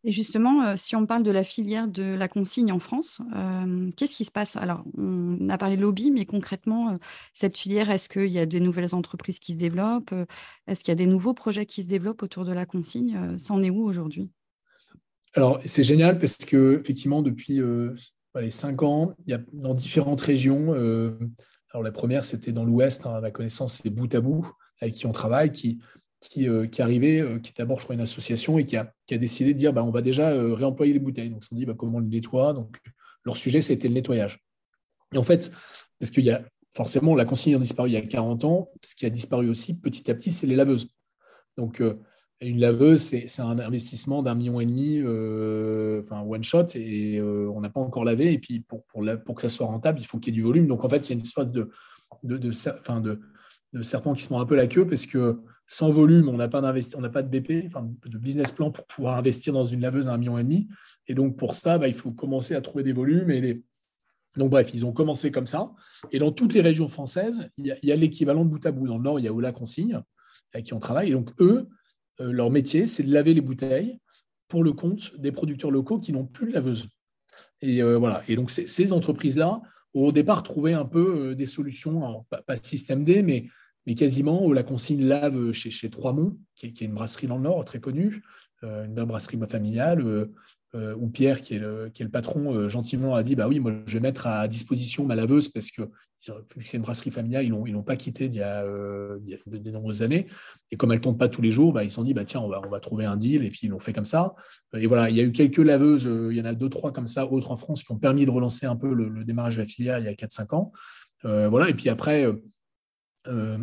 [0.03, 3.91] Et justement, euh, si on parle de la filière de la consigne en France, euh,
[3.97, 4.57] qu'est-ce qui se passe?
[4.57, 6.97] Alors, on a parlé lobby, mais concrètement, euh,
[7.35, 10.15] cette filière, est-ce qu'il y a de nouvelles entreprises qui se développent?
[10.67, 13.37] Est-ce qu'il y a des nouveaux projets qui se développent autour de la consigne?
[13.39, 14.31] Ça est où aujourd'hui?
[15.35, 17.61] Alors, c'est génial parce que effectivement, depuis
[18.35, 20.73] les cinq ans, il y a dans différentes régions.
[20.73, 24.95] alors, la première, c'était dans l'Ouest, hein, à ma connaissance, c'est Bout à Bout, avec
[24.95, 25.79] qui on travaille, qui
[26.21, 28.93] qui, euh, qui est arrivé, euh, qui est d'abord, je une association et qui a,
[29.11, 31.31] décidé de dire bah, on va déjà euh, réemployer les bouteilles.
[31.31, 32.53] Donc, on s'est dit bah, comment on les nettoie?
[32.53, 32.79] Donc,
[33.25, 34.39] leur sujet, c'était le nettoyage.
[35.15, 35.51] Et en fait,
[35.99, 38.95] parce qu'il y a forcément la consigne a disparu il y a 40 ans, ce
[38.95, 40.89] qui a disparu aussi petit à petit, c'est les laveuses.
[41.57, 41.83] Donc,
[42.41, 45.01] une laveuse, c'est un investissement d'un million et demi,
[46.03, 48.33] enfin one shot, et on n'a pas encore lavé.
[48.33, 48.85] Et puis pour,
[49.35, 50.69] que ça soit rentable, il faut qu'il y ait du volume.
[50.69, 51.71] Donc en fait, il y a une sorte de,
[52.23, 53.21] de, de, de,
[53.73, 56.49] de serpent qui se mord un peu la queue parce que sans volume, on n'a
[56.49, 60.13] pas, pas de BP, enfin, de business plan pour pouvoir investir dans une laveuse à
[60.13, 60.67] un million et demi.
[61.07, 63.31] Et donc, pour ça, bah, il faut commencer à trouver des volumes.
[63.31, 63.63] Et
[64.37, 65.73] Donc, bref, ils ont commencé comme ça.
[66.11, 68.89] Et dans toutes les régions françaises, il y a, l'équivalent de bout à bout.
[68.89, 70.03] Dans le Nord, il y a Ola Consigne,
[70.53, 71.11] avec qui on travaille.
[71.11, 71.69] Et donc, eux,
[72.21, 74.01] euh, leur métier, c'est de laver les bouteilles
[74.49, 76.89] pour le compte des producteurs locaux qui n'ont plus de laveuse.
[77.63, 78.23] Et euh, voilà.
[78.27, 79.63] Et donc, ces entreprises-là
[79.95, 83.49] au départ trouvé un peu euh, des solutions, pas, système D, mais
[83.95, 87.65] quasiment où la consigne lave chez, chez Trois-Monts, qui, est une brasserie dans le Nord
[87.65, 88.23] très connue,
[88.63, 90.27] euh, une belle brasserie familiale, euh,
[90.75, 93.59] euh, où Pierre, qui est le, qui est le patron, gentiment a dit Bah oui,
[93.59, 95.83] moi je vais mettre à disposition ma laveuse parce que,
[96.29, 98.65] vu que c'est une brasserie familiale, ils ne l'ont pas quittée il y a, a
[98.65, 100.27] de, nombreuses années.
[100.71, 102.25] Et comme elle ne tombe pas tous les jours, bah, ils se sont dit bah,
[102.25, 103.45] Tiens, on va, on va trouver un deal.
[103.45, 104.35] Et puis ils l'ont fait comme ça.
[104.77, 107.07] Et voilà, il y a eu quelques laveuses, il y en a deux, trois comme
[107.07, 109.67] ça, autres en France, qui ont permis de relancer un peu le, démarrage de la
[109.67, 110.73] filière il y a 4-5 ans.
[111.23, 112.27] voilà, et puis après
[113.29, 113.59] euh,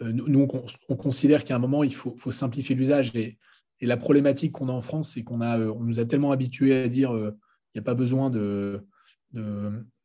[0.00, 0.48] euh, nous,
[0.88, 3.14] on, considère qu'à un moment, il faut, simplifier l'usage.
[3.16, 3.38] Et,
[3.80, 6.88] la problématique qu'on a en France, c'est qu'on euh, on nous a tellement habitués à
[6.88, 7.32] dire il
[7.74, 8.86] n'y a pas besoin de,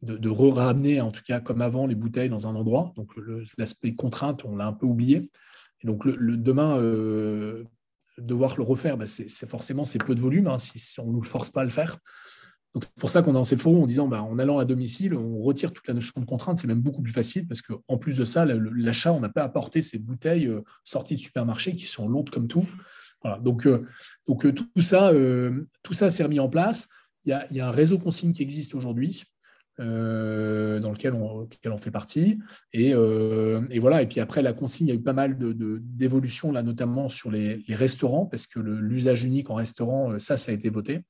[0.04, 2.94] de, ramener en tout cas comme avant, les bouteilles dans un endroit.
[2.96, 3.12] Donc
[3.58, 5.32] l'aspect contrainte, on l'a un peu oublié.
[5.82, 6.78] Et donc le, demain,
[8.18, 11.24] devoir le refaire, bah, c'est forcément c'est peu de volume hein, si, on ne nous
[11.24, 11.98] force pas à le faire.
[12.74, 14.66] Donc, c'est pour ça qu'on a lancé le forum en disant, bah, en allant à
[14.66, 16.60] domicile, on retire toute la notion de contrainte.
[16.60, 19.82] C'est même beaucoup plus facile parce qu'en plus de ça, l'achat, on n'a pas apporté
[19.82, 22.68] ces bouteilles euh, sorties de supermarché qui sont lourdes comme tout.
[23.42, 23.86] Donc, euh,
[24.28, 25.12] donc euh, tout, ça,
[25.82, 26.88] tout ça s'est remis en place.
[27.26, 29.24] Il y, a, un réseau consigne qui existe aujourd'hui.
[29.78, 32.40] Dans lequel on, on, fait partie.
[32.74, 34.02] Et, voilà.
[34.02, 37.32] Et puis après, la consigne, il y a eu pas mal d'évolutions, là, notamment sur
[37.32, 41.04] les, restaurants, parce que l'usage unique en restaurant, ça, ça a été voté.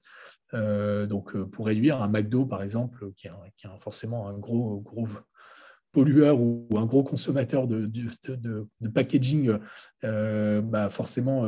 [0.53, 3.31] Euh, donc, euh, pour réduire un McDo, par exemple, qui est,
[3.79, 5.07] forcément un gros, gros
[5.91, 9.57] pollueur ou un gros consommateur de, de, packaging,
[10.03, 11.45] euh, bah forcément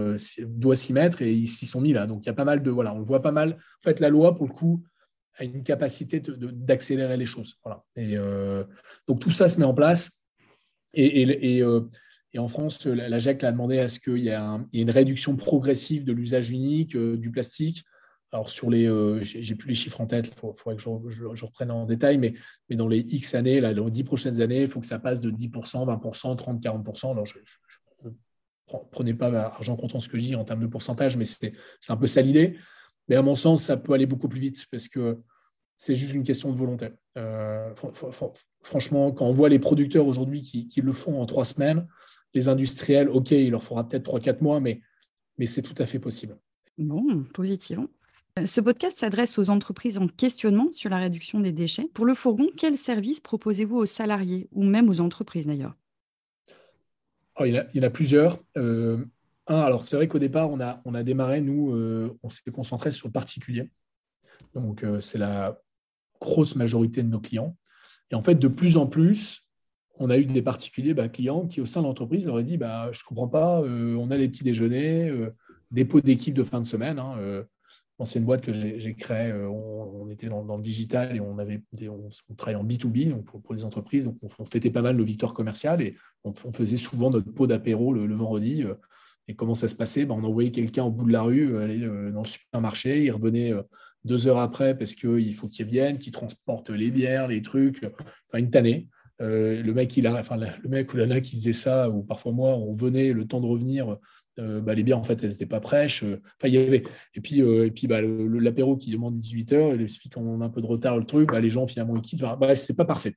[0.48, 2.08] doit s'y mettre et ils s'y sont mis là.
[2.08, 3.52] Donc il y a pas mal de voilà, on voit pas mal.
[3.52, 4.84] En fait, la loi pour le coup
[5.40, 7.56] a une capacité d'accélérer les choses.
[7.64, 7.84] Voilà.
[7.96, 8.18] Et
[9.08, 10.22] donc tout ça se met en place
[10.94, 11.64] et, et,
[12.34, 14.38] et en France, la, GEC a demandé à ce qu'il y ait
[14.74, 17.84] une réduction progressive de l'usage unique du plastique
[18.32, 21.72] alors sur les, euh, j'ai plus les chiffres en tête, il faudrait que je, reprenne
[21.72, 22.36] en détail, mais,
[22.70, 25.00] mais dans les X années, là, dans les 10 prochaines années, il faut que ça
[25.00, 27.12] passe de 10%, 20%, 30, 40%.
[27.12, 27.40] Alors je,
[28.06, 28.12] ne
[28.92, 31.54] prenez pas argent comptant ce que je dis en termes de pourcentage, mais c'est
[31.88, 32.56] un peu ça l'idée.
[33.08, 35.20] Mais à mon sens, ça peut aller beaucoup plus vite parce que
[35.80, 36.90] c'est juste une question de volonté.
[37.18, 37.74] Euh,
[38.62, 41.88] franchement, quand on voit les producteurs aujourd'hui qui, qui, le font en trois semaines,
[42.34, 44.82] les industriels, OK, il leur faudra peut-être 3-4 mois, mais,
[45.38, 46.38] mais c'est tout à fait possible.
[46.78, 47.88] Bon, positivement.
[48.46, 51.88] Ce podcast s'adresse aux entreprises en questionnement sur la réduction des déchets.
[51.94, 55.76] Pour le fourgon, quels services proposez-vous aux salariés ou même aux entreprises d'ailleurs?
[57.40, 58.38] Oh, il, y en a plusieurs.
[58.58, 59.06] Euh,
[59.48, 62.52] un, alors c'est vrai qu'au départ, on a, on a démarré, nous, euh, on s'est
[62.52, 63.70] concentré sur le particulier.
[64.54, 65.62] Donc euh, c'est la
[66.22, 67.56] grosse majorité de nos clients.
[68.12, 69.48] Et en fait, de plus en plus,
[70.00, 72.58] on a eu des particuliers bah, clients qui, au sein de l'entreprise, leur ont dit
[72.58, 75.12] bah, Je ne comprends pas, on a des petits déjeuners,
[75.72, 77.00] des pots d'équipe de fin de semaine.
[77.00, 77.46] Hein,
[78.06, 79.32] c'est une boîte que j'ai créée.
[79.32, 83.54] Euh, on, était dans, le digital et on, avait on, travaillait en B2B donc pour,
[83.54, 84.06] les entreprises.
[84.06, 87.94] Donc, on, fêtait pas mal nos victoires commerciales et on, faisait souvent notre pot d'apéro
[87.94, 88.64] le, vendredi.
[88.64, 88.76] Euh,
[89.28, 90.06] et comment ça se passait?
[90.06, 91.80] Ben, On envoyait quelqu'un au bout de la rue euh, aller
[92.12, 93.04] dans le supermarché.
[93.04, 93.54] Il revenait
[94.06, 97.84] deux heures après parce qu'il faut qu'il vienne, qu'il transporte les bières, les trucs.
[97.84, 98.88] Enfin, une tannée.
[99.20, 102.74] le mec, il enfin, le mec ou la qui faisait ça, ou parfois moi, on
[102.74, 103.98] venait le temps de revenir
[104.38, 106.04] bah, les bières, en fait, elles n'étaient pas fraîches.
[106.04, 106.84] Enfin, il y avait.
[107.14, 110.62] Et puis, puis bah, l'apéro qui demande 18 heures, il explique qu'on a un peu
[110.62, 112.24] de retard, le truc, bah, les gens, finalement, ils quittent.
[112.24, 113.16] Enfin, bref, pas parfait.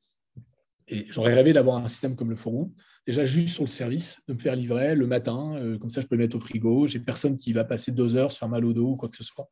[0.88, 2.72] Et j'aurais rêvé d'avoir un système comme le fourgon,
[3.06, 6.16] déjà juste sur le service, de me faire livrer le matin, comme ça je peux
[6.16, 6.86] le mettre au frigo.
[6.86, 9.16] J'ai personne qui va passer deux heures, se faire mal au dos ou quoi que
[9.16, 9.48] ce soit.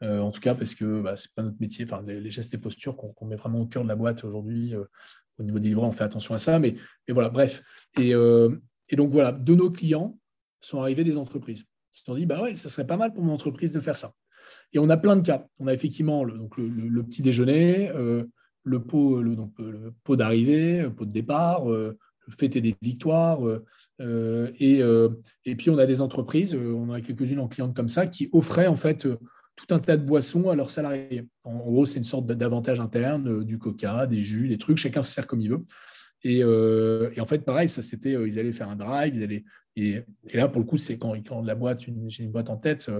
[0.00, 1.84] en tout cas, parce que bah, ce n'est pas notre métier.
[1.84, 4.74] Enfin, les, gestes et postures qu'on met vraiment au cœur de la boîte aujourd'hui,
[5.38, 6.58] au niveau des livreurs, on fait attention à ça.
[6.58, 6.76] Mais,
[7.08, 7.62] voilà, bref.
[7.98, 8.14] Et,
[8.96, 10.18] donc voilà, de nos clients
[10.60, 13.22] sont arrivés des entreprises qui se sont dit bah ouais, ça serait pas mal pour
[13.22, 14.12] mon entreprise de faire ça.
[14.72, 15.46] Et on a plein de cas.
[15.58, 18.24] On a effectivement le, petit déjeuner, euh,
[18.62, 21.96] le pot, le, le pot d'arrivée, le pot de départ, euh,
[22.38, 23.40] fêter des victoires.
[24.00, 24.80] Euh, et,
[25.44, 28.66] et, puis on a des entreprises, on a quelques-unes en clientes comme ça, qui offraient
[28.66, 29.06] en fait
[29.56, 31.26] tout un tas de boissons à leurs salariés.
[31.44, 35.12] En, gros, c'est une sorte d'avantage interne, du coca, des jus, des trucs, chacun se
[35.12, 35.64] sert comme il veut.
[36.26, 39.44] Euh, et, en fait, pareil, ça c'était, euh, ils allaient faire un drive, ils allaient,
[39.76, 42.90] et, là pour le coup, c'est quand, quand la boîte, j'ai une boîte en tête,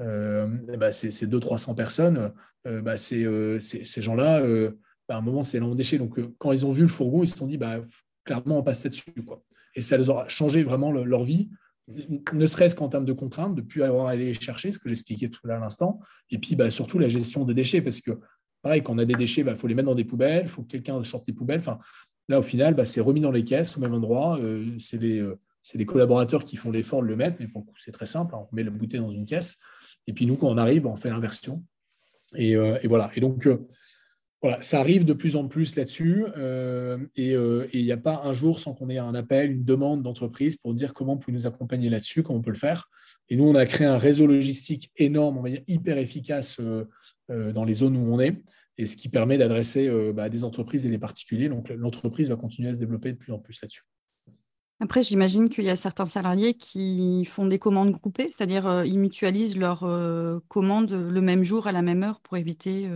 [0.00, 0.46] euh,
[0.78, 2.32] bah, c'est 200-300 personnes,
[2.64, 4.42] bah, ces gens-là,
[5.08, 5.98] bah, à un moment, c'est énorme déchet.
[5.98, 7.80] Donc quand ils ont vu le fourgon, ils se sont dit, bah,
[8.30, 9.22] clairement, on passe là-dessus.
[9.26, 9.42] Quoi.
[9.74, 11.48] Et ça leur aura changé vraiment leur vie,
[12.32, 14.88] ne serait-ce qu'en termes de contraintes, de ne plus avoir à aller chercher, ce que
[14.88, 18.12] j'expliquais tout à l'instant, et puis bah, surtout la gestion des déchets, parce que
[18.62, 20.48] pareil, quand on a des déchets, il bah, faut les mettre dans des poubelles, il
[20.48, 21.60] faut que quelqu'un sorte les poubelles.
[21.60, 21.78] Enfin,
[22.30, 24.38] Là, au final, bah, c'est remis dans les caisses au même endroit.
[24.38, 27.74] Euh, c'est les, euh, collaborateurs qui font l'effort de le mettre, mais pour le coup,
[27.76, 28.36] c'est très simple.
[28.36, 28.46] Hein.
[28.52, 29.58] On met la bouteille dans une caisse.
[30.06, 31.64] Et puis nous, quand on arrive, on fait l'inversion.
[32.36, 33.10] Et, euh, voilà.
[33.16, 33.48] Et donc,
[34.42, 36.24] voilà, ça arrive de plus en plus là-dessus.
[37.16, 40.56] et il n'y a pas un jour sans qu'on ait un appel, une demande d'entreprise
[40.56, 42.88] pour dire comment vous pouvez nous accompagner là-dessus, comment on peut le faire.
[43.28, 46.58] Et nous, on a créé un réseau logistique énorme, on va dire hyper efficace
[47.28, 48.42] dans les zones où on est
[48.80, 51.50] et ce qui permet d'adresser euh, bah, des entreprises et des particuliers.
[51.50, 53.82] Donc l'entreprise va continuer à se développer de plus en plus là-dessus.
[54.82, 58.98] Après, j'imagine qu'il y a certains salariés qui font des commandes groupées, c'est-à-dire euh, ils
[58.98, 62.88] mutualisent leurs euh, commandes le même jour à la même heure pour éviter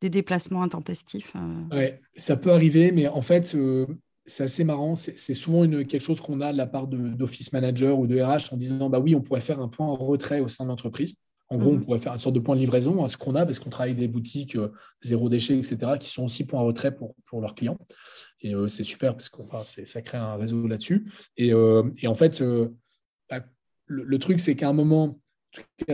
[0.00, 1.34] des déplacements intempestifs.
[1.72, 3.56] Oui, ça peut arriver, mais en fait,
[4.26, 4.94] c'est assez marrant.
[4.96, 8.52] C'est souvent une, quelque chose qu'on a de la part d'office manager ou de RH
[8.52, 11.14] en disant bah oui, on pourrait faire un point en retrait au sein de l'entreprise.
[11.50, 11.84] En gros, on mhm.
[11.84, 13.92] pourrait faire une sorte de point de livraison à ce qu'on a, parce qu'on travaille
[13.92, 17.54] avec des boutiques euh, zéro déchet, etc., qui sont aussi points retrait pour, pour leurs
[17.54, 17.78] clients.
[18.42, 19.40] Et euh, c'est super, parce que
[19.86, 21.10] ça crée un réseau là-dessus.
[21.38, 22.42] Et, euh, en fait,
[23.30, 23.44] bah,
[23.86, 25.18] le, truc, c'est qu'à un moment,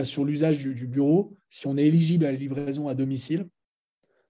[0.03, 3.47] sur l'usage du, bureau, si on est éligible à la livraison à domicile,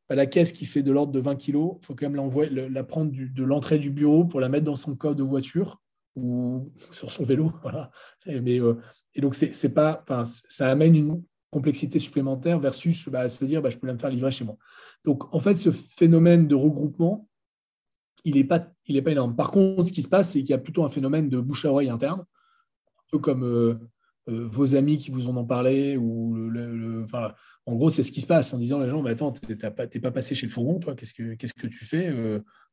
[0.10, 3.12] la caisse qui fait de l'ordre de 20 kg, il faut quand même la prendre
[3.12, 5.82] de l'entrée du bureau pour la mettre dans son coffre de voiture
[6.16, 7.52] ou sur son vélo.
[7.64, 7.92] Voilà.
[8.28, 8.76] Mais, euh,
[9.16, 13.78] et donc, c'est, pas, ça amène une complexité supplémentaire versus bah, se dire bah, je
[13.78, 14.58] peux la me faire livrer chez moi.
[15.04, 17.28] Donc, en fait, ce phénomène de regroupement,
[18.26, 19.36] il n'est pas énorme.
[19.36, 21.66] Par contre, ce qui se passe, c'est qu'il y a plutôt un phénomène de bouche
[21.66, 23.76] à oreille interne, un peu comme euh,
[24.30, 27.06] euh, vos amis qui vous en ont parlé, ou le,
[27.68, 29.56] en gros, c'est ce qui se passe en disant les gens, bah, attends, tu n'es
[29.56, 32.14] pas, pas, passé chez le fourgon, toi, qu'est-ce que, tu fais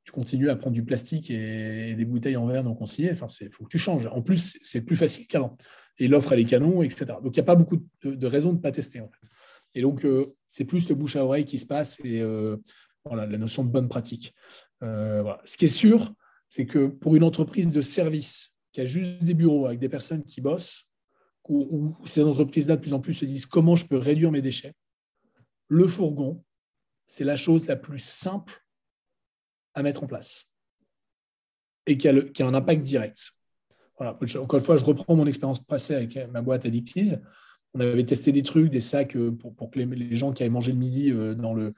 [0.05, 3.51] Tu continues à prendre du plastique et, des bouteilles en verre non consignées, enfin, il
[3.51, 4.07] faut que tu changes.
[4.07, 5.57] En plus, c'est plus facile qu'avant.
[5.99, 7.07] Et l'offre, elle est canon, etc.
[7.23, 9.29] Donc, il n'y a pas beaucoup de, raisons de ne pas tester, en fait.
[9.75, 12.59] Et donc, euh, c'est plus le bouche à oreille qui se passe et euh,
[13.07, 14.35] voilà, la notion de bonne pratique.
[14.83, 16.13] Ce qui est sûr,
[16.49, 20.23] c'est que pour une entreprise de service qui a juste des bureaux avec des personnes
[20.25, 20.93] qui bossent,
[21.49, 24.75] où, ces entreprises-là de plus en plus se disent comment je peux réduire mes déchets,
[25.73, 26.45] le fourgon,
[27.07, 28.63] c'est la chose la plus simple
[29.73, 30.53] à mettre en place
[31.87, 33.31] et qui a, un impact direct.
[33.97, 37.23] Encore une fois, je reprends mon expérience passée avec ma boîte Addictiz.
[37.73, 40.73] On avait testé des trucs, des sacs euh, pour, que les, gens qui avaient mangé
[40.73, 41.73] le midi euh, dans le,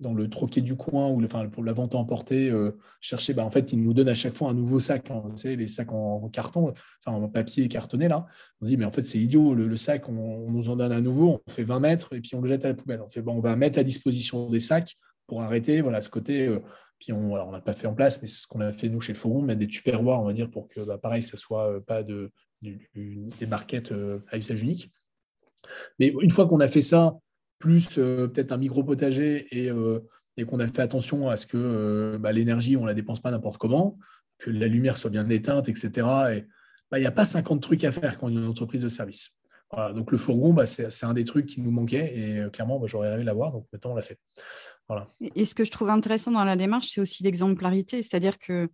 [0.00, 3.44] dans le troquet du coin ou enfin, pour la vente à emporter, euh, chercher, bah,
[3.44, 6.28] en fait, ils nous donnent à chaque fois un nouveau sac, hein, les sacs en,
[6.28, 6.72] carton,
[7.04, 8.26] enfin en papier cartonné là.
[8.60, 11.42] On dit, mais en fait, c'est idiot, le, sac, on, nous en donne à nouveau,
[11.46, 13.00] on fait 20 mètres et puis on le jette à la poubelle.
[13.04, 16.46] On fait, bon, on va mettre à disposition des sacs pour arrêter, voilà, ce côté.
[16.46, 16.60] Euh,
[17.00, 19.00] puis on alors, n'a pas fait en place, mais c'est ce qu'on a fait nous
[19.00, 21.70] chez le Forum, mettre des tupperwares, on va dire, pour que, bah, pareil, ça soit
[21.70, 22.32] euh, pas de,
[22.62, 23.92] des barquettes
[24.30, 24.90] à usage unique.
[25.98, 27.18] Mais une fois qu'on a fait ça,
[27.58, 30.00] plus euh, peut-être un micro-potager euh,
[30.36, 33.20] et, qu'on a fait attention à ce que euh, bah, l'énergie, on ne la dépense
[33.20, 33.98] pas n'importe comment,
[34.38, 35.88] que la lumière soit bien éteinte, etc.
[36.32, 36.46] Et
[36.90, 38.88] bah, il n'y a pas 50 trucs à faire quand on est une entreprise de
[38.88, 39.38] service.
[39.94, 43.24] donc le fourgon, bah, c'est un des trucs qui nous manquait et clairement, j'aurais aimé
[43.24, 44.18] l'avoir, donc maintenant on l'a fait.
[44.88, 45.06] Voilà.
[45.34, 48.70] Et ce que je trouve intéressant dans la démarche, c'est aussi l'exemplarité, c'est-à-dire que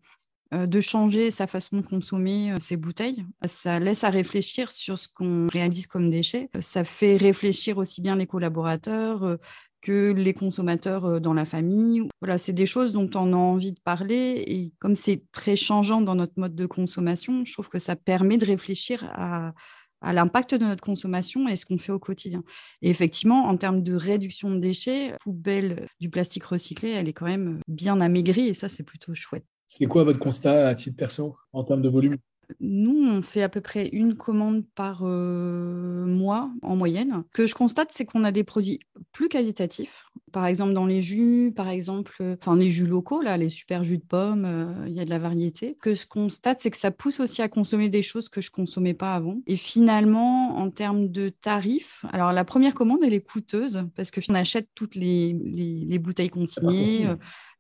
[0.55, 3.25] de changer sa façon de consommer euh, ses bouteilles.
[3.45, 6.51] Ça laisse à réfléchir sur ce qu'on réalise comme déchets.
[6.61, 9.37] Ça fait réfléchir aussi bien les collaborateurs euh,
[9.83, 12.09] que les consommateurs dans la famille.
[12.23, 16.01] Voilà, c'est des choses dont on a envie de parler et comme c'est très changeant
[16.01, 19.53] dans notre mode de consommation, je trouve que ça permet de réfléchir à,
[20.01, 22.43] l'impact de notre consommation et ce qu'on fait au quotidien.
[22.81, 27.27] Et effectivement, en termes de réduction de déchets, poubelle du plastique recyclé, elle est quand
[27.27, 29.45] même bien amaigrie et ça, c'est plutôt chouette.
[29.66, 32.16] C'est quoi votre constat à titre perso en termes de volume?
[32.61, 37.25] Nous, on fait à peu près une commande par euh, mois en moyenne.
[37.33, 38.81] Ce que je constate, c'est qu'on a des produits
[39.13, 40.07] plus qualitatifs.
[40.33, 43.85] Par exemple, dans les jus, par exemple, euh, enfin les jus locaux, là, les super
[43.85, 45.77] jus de pommes, euh, il y a de la variété.
[45.77, 48.51] Ce que je constate, c'est que ça pousse aussi à consommer des choses que je
[48.51, 49.41] consommais pas avant.
[49.47, 54.21] Et finalement, en termes de tarifs, alors la première commande, elle est coûteuse parce que
[54.29, 57.07] on achète toutes les, les, bouteilles consignées,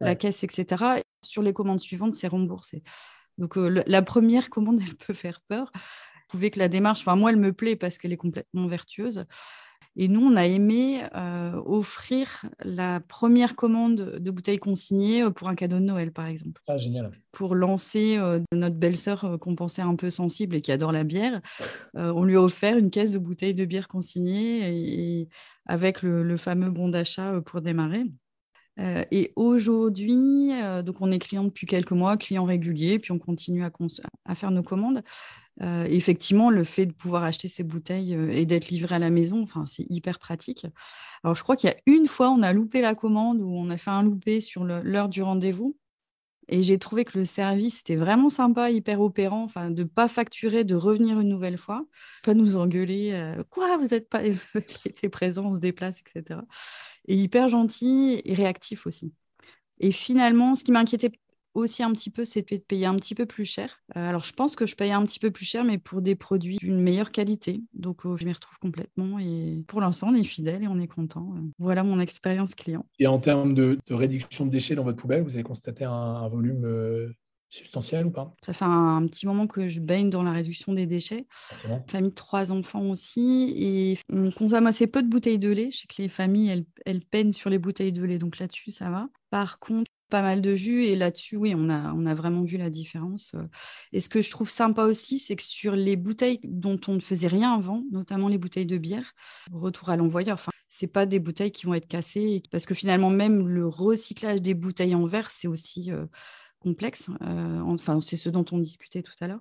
[0.00, 1.02] la caisse, etc.
[1.22, 2.82] Sur les commandes suivantes, c'est remboursé.
[3.38, 5.70] Donc la première commande, elle peut faire peur.
[5.74, 9.24] Vous pouvez que la démarche, enfin moi, elle me plaît parce qu'elle est complètement vertueuse.
[9.96, 11.02] Et nous, on a aimé
[11.66, 16.60] offrir la première commande de bouteilles consignées pour un cadeau de Noël, par exemple.
[16.66, 17.12] Ah, génial.
[17.30, 18.18] Pour lancer
[18.52, 21.40] notre belle-sœur qu'on pensait un peu sensible et qui adore la bière,
[21.94, 25.28] on lui a offert une caisse de bouteilles de bière consignées et,
[25.66, 28.02] avec le, fameux bon d'achat pour démarrer.
[28.80, 33.18] Euh, et aujourd'hui, euh, donc on est client depuis quelques mois, client régulier, puis on
[33.18, 35.02] continue à, faire nos commandes.
[35.62, 39.42] Euh, effectivement, le fait de pouvoir acheter ces bouteilles et d'être livré à la maison,
[39.42, 40.66] enfin, c'est hyper pratique.
[41.22, 43.70] Alors, je crois qu'il y a une fois, on a loupé la commande ou on
[43.70, 45.76] a fait un loupé sur l'heure du rendez-vous.
[46.48, 50.08] Et j'ai trouvé que le service était vraiment sympa, hyper opérant, enfin, de ne pas
[50.08, 51.86] facturer, de revenir une nouvelle fois,
[52.22, 54.22] pas nous engueuler, quoi, vous n'êtes pas
[54.84, 56.40] été présent, on se déplace, etc
[57.06, 59.12] et hyper gentil et réactif aussi.
[59.80, 61.12] Et finalement, ce qui m'inquiétait
[61.54, 63.80] aussi un petit peu, c'était de payer un petit peu plus cher.
[63.96, 66.16] Euh, alors, je pense que je paye un petit peu plus cher, mais pour des
[66.16, 67.62] produits d'une meilleure qualité.
[67.72, 69.18] Donc, euh, je m'y retrouve complètement.
[69.20, 71.34] Et pour l'instant, on est fidèle et on est content.
[71.58, 72.84] Voilà mon expérience client.
[72.98, 77.14] Et en termes de, réduction de déchets dans votre poubelle, vous avez constaté un, volume
[77.54, 78.34] euh, substantiel ou pas?
[78.44, 81.26] Ça fait un, petit moment que je baigne dans la réduction des déchets.
[81.88, 83.54] Famille de trois enfants aussi.
[83.56, 85.70] Et on consomme assez peu de bouteilles de lait.
[85.70, 88.18] Je sais que les familles, elles, elles peinent sur les bouteilles de lait.
[88.18, 89.08] Donc là-dessus, ça va.
[89.30, 90.84] Par contre, pas mal de jus.
[90.84, 93.34] Et là-dessus, oui, on a, on a vraiment vu la différence.
[93.92, 97.00] Et ce que je trouve sympa aussi, c'est que sur les bouteilles dont on ne
[97.00, 99.12] faisait rien avant, notamment les bouteilles de bière,
[99.50, 100.34] retour à l'envoyeur.
[100.34, 102.42] Enfin, c'est pas des bouteilles qui vont être cassées.
[102.50, 105.90] Parce que finalement, même le recyclage des bouteilles en verre, c'est aussi
[106.64, 107.10] complexe.
[107.22, 109.40] Euh, enfin, c'est ce dont on discutait tout à l'heure.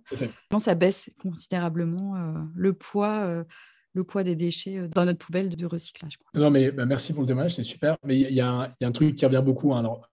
[0.60, 3.22] Ça baisse considérablement euh, le poids.
[3.24, 3.44] Euh,
[3.96, 6.18] le poids des déchets dans notre poubelle de recyclage.
[6.34, 7.96] Non, mais bah, merci pour le témoignage, c'est super.
[8.04, 9.72] Mais il y, a un truc qui revient beaucoup.
[9.72, 9.82] Hein.
[9.82, 10.10] Alors,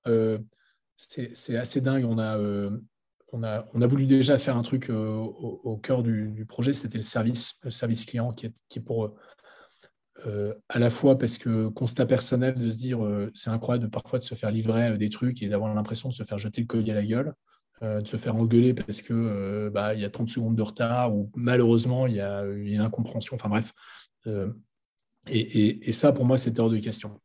[0.98, 2.04] c'est assez dingue.
[2.04, 2.38] On a,
[3.32, 7.02] on, a, on a voulu déjà faire un truc au, cœur du, projet, c'était le
[7.02, 9.14] service, le service client, qui est, qui est pour
[10.26, 13.90] euh, à la fois parce que constat personnel de se dire euh, c'est incroyable de
[13.90, 16.60] parfois de se faire livrer euh, des trucs et d'avoir l'impression de se faire jeter
[16.60, 17.34] le collier à la gueule,
[17.82, 21.30] de se faire engueuler parce que bah, il y a 30 secondes de retard ou
[21.34, 23.72] malheureusement il y a une incompréhension, enfin bref.
[25.26, 27.22] Et, et, ça pour moi c'était hors de question.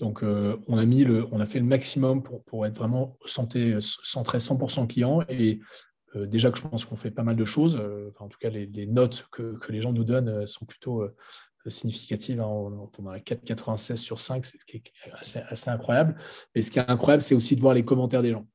[0.00, 3.78] Donc on a mis le, on a fait le maximum pour, pour être vraiment centré,
[3.80, 5.60] centré 100% client et
[6.14, 7.82] déjà que je pense qu'on fait pas mal de choses,
[8.18, 11.02] en tout cas les, les notes que, que, les gens nous donnent sont plutôt
[11.70, 12.40] significative.
[12.40, 14.44] Hein, on, a 4,96 sur 5,
[15.22, 16.16] c'est assez, incroyable.
[16.54, 18.46] Et ce qui est incroyable, c'est aussi de voir les commentaires des gens.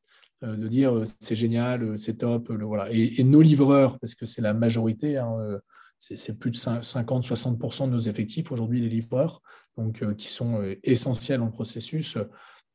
[0.44, 2.50] Euh, de dire euh, c'est génial, euh, c'est top.
[2.50, 2.88] Le, voilà.
[2.92, 5.60] Et, nos livreurs, parce que c'est la majorité, hein,
[5.98, 9.42] c'est plus de 50-60% de nos effectifs aujourd'hui, les livreurs,
[9.78, 12.18] donc, qui sont essentiels dans le processus,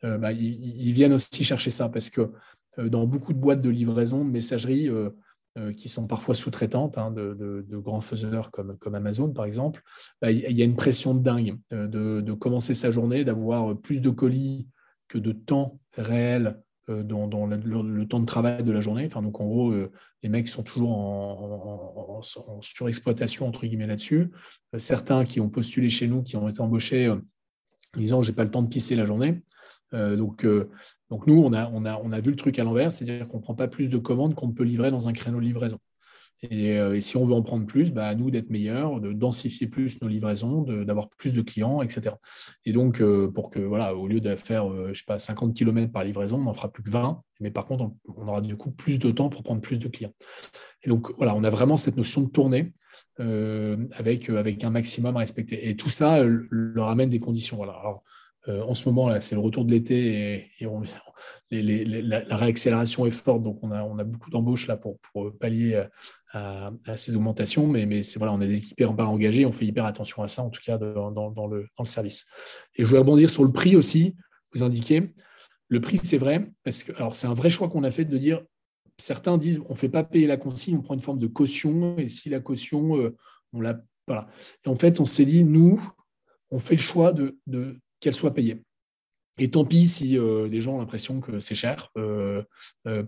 [0.03, 2.31] bah, ils, viennent aussi chercher ça parce que
[2.77, 4.91] dans beaucoup de boîtes de livraison, de messagerie,
[5.77, 9.83] qui sont parfois sous-traitantes hein, de, grands faiseurs comme, Amazon, par exemple,
[10.21, 14.01] bah, il y a une pression de dingue euh, de, commencer sa journée, d'avoir plus
[14.01, 14.69] de colis
[15.09, 19.07] que de temps réel euh, dans, le, temps de travail de la journée.
[19.07, 19.73] Enfin, donc, en gros,
[20.23, 22.21] les mecs sont toujours en,
[22.61, 24.33] surexploitation, entre guillemets, là-dessus.
[24.79, 27.15] certains qui ont postulé chez nous, qui ont été embauchés,
[27.97, 29.43] disant «j'ai pas le temps de pisser la journée».
[29.93, 30.71] Euh, donc, euh,
[31.11, 33.39] donc nous, on a, on, a, on a vu le truc à l'envers, c'est-à-dire qu'on
[33.39, 35.79] ne prend pas plus de commandes qu'on peut livrer dans un créneau de livraison.
[36.43, 39.67] Et, euh, si on veut en prendre plus, bah, à nous d'être meilleurs, de densifier
[39.67, 42.17] plus nos livraisons, d'avoir plus de clients, etc.
[42.67, 46.05] Et donc, pour que, voilà, au lieu de faire, je sais pas, 50 km par
[46.05, 48.99] livraison, on n'en fera plus que 20, mais par contre, on, aura du coup plus
[48.99, 50.13] de temps pour prendre plus de clients.
[50.83, 52.75] Et donc, voilà, on a vraiment cette notion de tournée
[53.19, 55.71] avec, avec un maximum à respecter.
[55.71, 57.57] Et tout ça leur amène des conditions.
[57.57, 57.81] Voilà.
[58.49, 60.67] Euh, en ce moment, c'est le retour de l'été et,
[61.51, 63.43] la, réaccélération est forte.
[63.43, 64.99] Donc, on a, beaucoup d'embauches là pour,
[65.39, 65.83] pallier
[66.33, 67.67] à, ces augmentations.
[67.67, 69.47] Mais, mais c'est, voilà, on a des équipes hyper engagées.
[69.47, 72.27] On fait hyper attention à ça, en tout cas, dans, le, service.
[72.77, 74.17] Et je voulais rebondir sur le prix aussi.
[74.53, 75.15] Vous indiquez.
[75.69, 76.51] Le prix, c'est vrai.
[76.65, 78.43] Parce que, alors, c'est un vrai choix qu'on a fait de dire
[78.99, 81.97] certains disent on ne fait pas payer la consigne, on prend une forme de caution.
[81.99, 82.97] Et si la caution.
[82.97, 83.17] Euh,
[83.53, 84.27] On l'a, voilà.
[84.65, 85.81] Et en fait, on s'est dit, nous,
[86.51, 87.39] on fait le choix de,
[88.05, 88.63] qu'elle soit payée.
[89.39, 91.91] Et tant pis si les gens ont l'impression que c'est cher,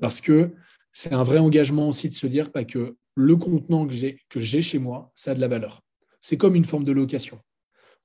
[0.01, 0.51] parce que
[0.93, 4.79] c'est un vrai engagement aussi de se dire pas que le contenant que j'ai, chez
[4.79, 5.83] moi, ça a de la valeur.
[6.21, 7.39] C'est comme une forme de location.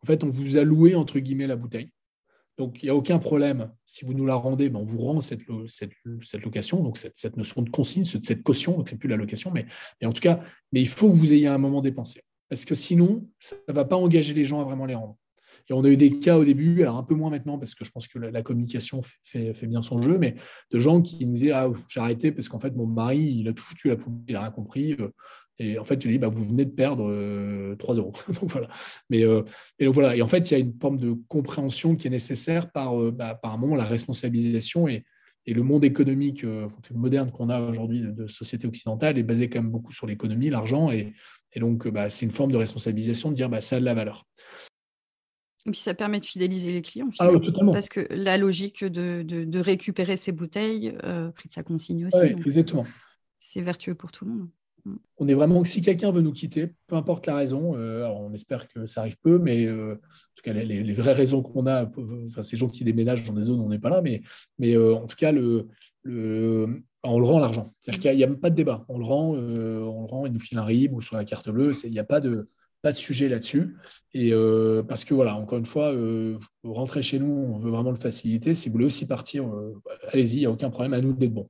[0.03, 1.91] En fait, on vous a loué, entre guillemets, la bouteille.
[2.57, 3.71] Donc, il n'y a aucun problème.
[3.85, 5.41] Si vous nous la rendez, ben, on vous rend cette,
[6.43, 9.65] location, donc cette, notion de consigne, cette caution, donc c'est plus la location, mais,
[10.03, 12.21] en tout cas, mais il faut que vous ayez un moment dépensé.
[12.49, 15.17] Parce que sinon, ça ne va pas engager les gens à vraiment les rendre.
[15.71, 17.91] Et on a eu des cas au début, un peu moins maintenant, parce que je
[17.91, 20.35] pense que la, communication fait, bien son jeu, mais
[20.69, 23.53] de gens qui me disaient Ah, j'ai arrêté parce qu'en fait, mon mari, il a
[23.53, 24.93] tout foutu la poubelle, il n'a rien compris.
[24.99, 25.07] Euh,
[25.61, 27.03] et en fait, tu dis, bah, vous venez de perdre
[27.75, 28.13] 3 euh, euros.
[28.27, 28.67] donc, voilà.
[29.09, 29.43] Mais, euh,
[29.77, 30.15] et donc, voilà.
[30.15, 33.11] Et en fait, il y a une forme de compréhension qui est nécessaire par, euh,
[33.11, 35.03] bah, la responsabilisation et,
[35.47, 36.45] le monde économique
[36.93, 40.91] moderne qu'on a aujourd'hui de, société occidentale est basé quand même beaucoup sur l'économie, l'argent.
[40.91, 41.13] Et,
[41.53, 43.93] et, donc, bah, c'est une forme de responsabilisation de dire, bah, ça a de la
[43.93, 44.25] valeur.
[45.67, 47.09] Et puis ça permet de fidéliser les clients.
[47.19, 47.29] Ah,
[47.71, 50.93] parce que la logique de, de, récupérer ces bouteilles,
[51.35, 52.23] prix de sa consigne aussi.
[52.45, 52.85] exactement.
[53.39, 54.49] C'est vertueux pour tout le monde.
[55.17, 58.67] On est vraiment, si quelqu'un veut nous quitter, peu importe la raison, euh, on espère
[58.67, 62.41] que ça arrive peu, mais euh, en tout cas, les, vraies raisons qu'on a, enfin,
[62.41, 64.21] ces gens qui déménagent dans des zones où on n'est pas là, mais,
[64.57, 65.67] mais euh, en tout cas, le,
[67.03, 67.71] on le rend l'argent.
[67.79, 68.85] C'est-à-dire qu'il n'y a, même pas de débat.
[68.89, 71.49] On le rend, on le rend, il nous file un RIB ou sur la carte
[71.49, 72.47] bleue, il n'y a pas de,
[72.81, 73.75] pas de sujet là-dessus.
[74.13, 74.33] Et
[74.87, 78.53] parce que voilà, encore une fois, vous rentrez chez nous, on veut vraiment le faciliter.
[78.55, 79.45] Si vous voulez aussi partir,
[80.07, 81.49] allez-y, il n'y a aucun problème à nous d'être bon.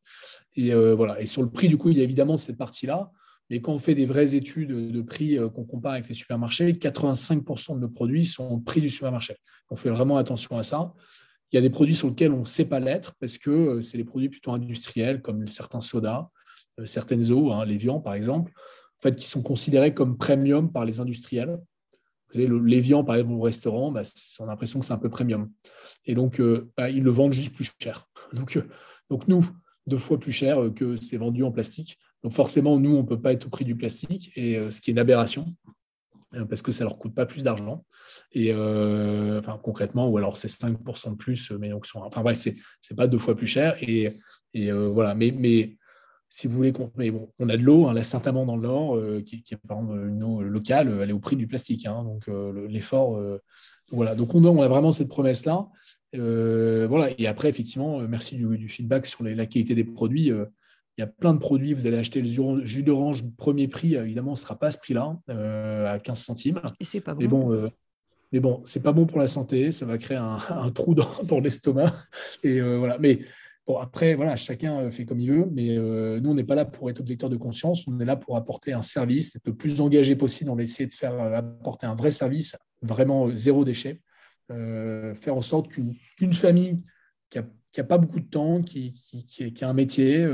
[0.56, 1.22] Et voilà.
[1.22, 3.12] Et sur le prix, du coup, il y a évidemment cette partie-là.
[3.52, 6.72] Mais quand on fait des vraies études de prix euh, qu'on compare avec les supermarchés,
[6.72, 9.36] 85% de nos produits sont au prix du supermarché.
[9.70, 10.94] On fait vraiment attention à ça.
[11.52, 13.82] Il y a des produits sur lesquels on ne sait pas l'être parce que euh,
[13.82, 16.30] c'est des produits plutôt industriels comme certains sodas,
[16.80, 18.54] euh, certaines eaux, hein, les viands par exemple,
[19.02, 21.60] en fait, qui sont considérés comme premium par les industriels.
[22.30, 24.04] Vous savez, le l'évian, par exemple, au restaurant, bah,
[24.40, 25.52] on a l'impression que c'est un peu premium.
[26.06, 26.42] Et donc,
[26.78, 28.08] bah, ils le vendent juste plus cher.
[28.34, 28.58] Donc,
[29.10, 29.46] donc, nous,
[29.88, 32.00] deux fois plus cher que c'est vendu en plastique.
[32.24, 34.80] Donc forcément, nous, on ne peut pas être au prix du plastique, et euh, ce
[34.80, 35.56] qui est une aberration,
[36.36, 37.86] euh, parce que ça ne leur coûte pas plus d'argent.
[38.32, 42.96] Et euh, enfin, concrètement, ou alors c'est 5% de plus, mais donc, enfin bref, c'est
[42.96, 43.76] pas deux fois plus cher.
[43.82, 44.20] Et,
[44.54, 45.78] et voilà, mais, mais
[46.34, 48.98] si vous voulez, mais bon, on a de l'eau, hein, la Saint-Amand dans le Nord,
[49.24, 51.86] qui, qui, est par exemple une eau locale, elle est au prix du plastique.
[51.86, 52.28] Hein, donc
[52.70, 53.22] l'effort,
[53.92, 54.16] voilà.
[54.16, 55.68] Donc on a, on a, vraiment cette promesse-là.
[56.14, 57.10] voilà.
[57.18, 60.32] Et après, effectivement, merci du, du feedback sur la qualité des produits.
[60.98, 61.74] Il y a plein de produits.
[61.74, 63.96] Vous allez acheter le jus d'orange premier prix.
[63.96, 66.62] Évidemment, ce ne sera pas à ce prix-là, euh, à 15 centimes.
[66.80, 67.22] Et c'est pas bon.
[67.22, 67.70] Mais bon, euh,
[68.32, 69.72] mais bon, c'est pas bon pour la santé.
[69.72, 70.38] Ça va créer un,
[70.76, 71.94] trou dans, l'estomac.
[72.44, 72.98] Et euh, voilà.
[73.00, 73.22] Mais
[73.80, 75.48] après, voilà, chacun fait comme il veut.
[75.52, 77.88] Mais nous, on n'est pas là pour être objecteur de conscience.
[77.88, 80.50] On est là pour apporter un service, être le plus engagé possible.
[80.50, 84.02] On va essayer de faire apporter un vrai service, vraiment zéro déchet.
[84.50, 86.82] faire en sorte qu'une famille
[87.30, 87.40] qui
[87.78, 88.94] n'a pas beaucoup de temps, qui,
[89.62, 90.28] a un métier,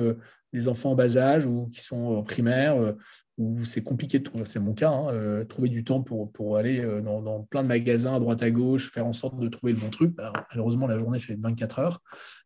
[0.54, 2.94] des enfants en bas âge ou qui sont en primaire, euh,
[3.38, 6.58] où c'est compliqué de trouver, c'est mon cas, hein, euh, trouver du temps pour, pour
[6.58, 9.74] aller euh, dans, plein de magasins à droite à gauche, faire en sorte de trouver
[9.74, 10.16] le bon truc.
[10.16, 12.02] Bah, malheureusement, la journée fait 24 heures.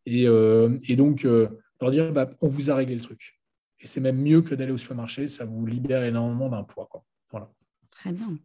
[0.06, 3.40] Et, et donc, leur dire, bah, on vous a réglé le truc.
[3.80, 6.86] Et c'est même mieux que d'aller au supermarché, ça vous libère énormément d'un poids.
[6.90, 7.04] Quoi.
[7.30, 7.50] Voilà.
[7.90, 8.36] Très bien.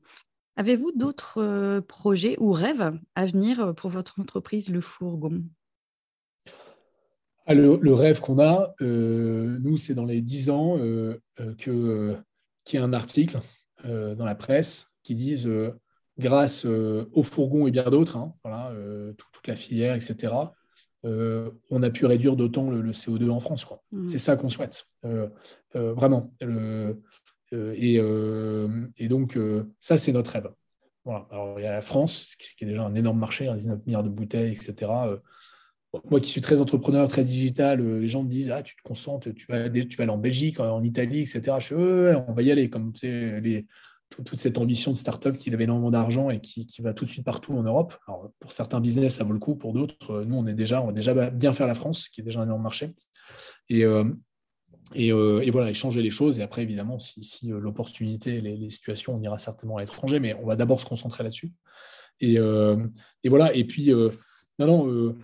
[0.55, 5.43] Avez-vous d'autres projets ou rêves à venir pour votre entreprise Le Fourgon?
[7.49, 12.17] Ah, le, rêve qu'on a, euh, nous, c'est dans les 10 ans euh, euh, que,
[12.67, 13.39] qu'il y ait un article
[13.83, 15.49] dans la presse qui dise
[16.17, 18.73] grâce au fourgon et bien d'autres, hein, voilà,
[19.17, 20.33] toute la filière, etc.,
[21.03, 23.65] on a pu réduire d'autant le, CO2 en France.
[23.91, 24.07] Mmh.
[24.07, 24.85] C'est ça qu'on souhaite,
[25.73, 26.33] vraiment.
[27.51, 28.01] Et,
[28.97, 29.39] et, donc,
[29.79, 30.49] ça, c'est notre rêve.
[31.05, 31.27] Voilà.
[31.31, 34.03] Alors, il y a la France, qui est déjà un énorme marché, 19 hein, milliards
[34.03, 34.87] de bouteilles, etc
[36.09, 38.81] moi qui suis très entrepreneur, très digital, euh, les gens me disent Ah, tu te
[38.83, 41.57] concentres, tu vas, tu vas aller en Belgique, en Italie, etc.
[41.59, 42.69] Je ouais, on va y aller.
[42.69, 42.91] Comme
[44.09, 47.25] toute cette ambition de start-up qui avait énormément d'argent et qui, va tout de suite
[47.25, 47.97] partout en Europe.
[48.07, 49.55] Alors, pour certains business, ça vaut le coup.
[49.55, 52.21] Pour d'autres, euh, nous, on est déjà, on va déjà bien faire la France, qui
[52.21, 52.93] est déjà un énorme marché.
[53.69, 54.05] Et, euh,
[54.95, 55.11] et,
[55.51, 56.39] voilà, échanger les choses.
[56.39, 60.55] Et après, évidemment, si, l'opportunité, les, situations, on ira certainement à l'étranger, mais on va
[60.55, 61.51] d'abord se concentrer là-dessus.
[62.21, 63.53] Et, et, voilà.
[63.53, 63.91] Et puis,
[64.59, 65.15] non, non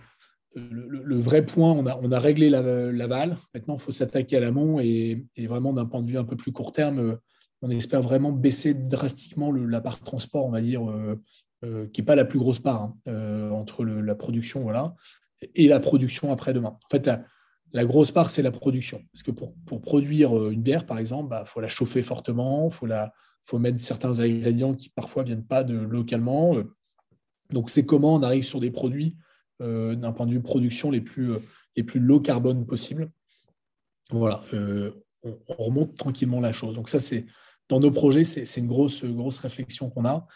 [0.54, 3.36] le, vrai point, on a, réglé l'aval.
[3.54, 6.52] Maintenant, il faut s'attaquer à l'amont et, vraiment d'un point de vue un peu plus
[6.52, 7.18] court terme,
[7.62, 11.20] on espère vraiment baisser drastiquement la part transport, on va dire, euh,
[11.64, 14.94] euh, qui n'est pas la plus grosse part hein, euh, entre la production voilà,
[15.54, 16.76] et la production après-demain.
[16.84, 17.10] En fait,
[17.72, 19.02] la grosse part, c'est la production.
[19.12, 22.74] Parce que pour, produire une bière, par exemple, il bah, faut la chauffer fortement, il
[22.74, 22.86] faut,
[23.44, 26.56] faut mettre certains ingrédients qui parfois ne viennent pas de localement.
[27.50, 29.16] Donc, c'est comment on arrive sur des produits
[29.60, 31.34] d'un point de vue production les plus,
[31.76, 33.10] les plus low carbone possible.
[34.10, 36.74] Voilà, on, remonte tranquillement la chose.
[36.74, 37.26] Donc, ça, c'est
[37.68, 40.26] dans nos projets, c'est une grosse, grosse réflexion qu'on a.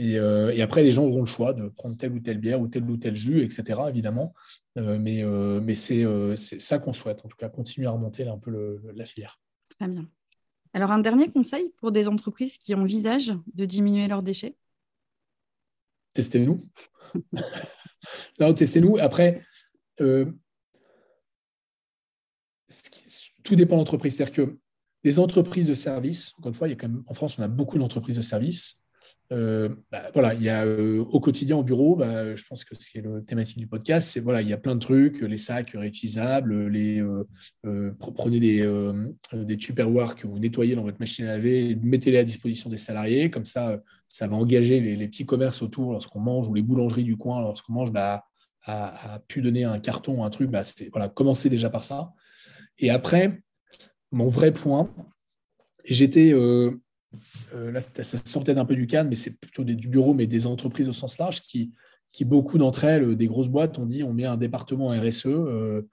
[0.00, 2.68] Euh, et, après, les gens auront le choix de prendre telle ou telle bière ou
[2.68, 4.34] tel ou tel jus, etc., évidemment.
[4.78, 6.06] Euh, mais euh, mais c'est
[6.36, 9.40] ça qu'on souhaite, en tout cas, continuer à remonter un peu la filière.
[9.78, 10.08] Très bien.
[10.72, 14.56] Alors, un dernier conseil pour des entreprises qui envisagent de diminuer leurs déchets?
[16.12, 16.66] Testez-nous.
[18.40, 18.98] non, testez-nous.
[18.98, 19.42] Après,
[19.96, 20.34] tout
[23.56, 24.16] dépend de l'entreprise.
[24.16, 24.58] C'est-à-dire que
[25.04, 26.68] des entreprises de services, encore une fois,
[27.06, 28.84] en France, on a beaucoup d'entreprises de services.
[29.30, 32.74] Euh, bah, voilà, il y a euh, au quotidien au bureau, bah, je pense que
[32.74, 35.20] ce qui est le thématique du podcast, c'est voilà, il y a plein de trucs,
[35.20, 38.58] les sacs réutilisables, les euh, prenez des
[39.34, 43.44] des que vous nettoyez dans votre machine à laver, mettez-les à disposition des salariés, comme
[43.44, 47.42] ça, ça va engager les, petits commerces autour lorsqu'on mange ou les boulangeries du coin
[47.42, 48.24] lorsqu'on mange, bah,
[48.64, 52.12] à, pu donner un carton, un truc, bah, voilà, commencez déjà par ça.
[52.78, 53.42] Et après,
[54.10, 54.90] mon vrai point,
[55.84, 56.32] j'étais
[57.54, 60.26] euh, là, ça sortait d'un peu du cadre, mais c'est plutôt des, du bureau, mais
[60.26, 61.72] des entreprises au sens large qui,
[62.12, 65.26] qui beaucoup d'entre elles, euh, des grosses boîtes, ont dit on met un département RSE
[65.26, 65.88] euh,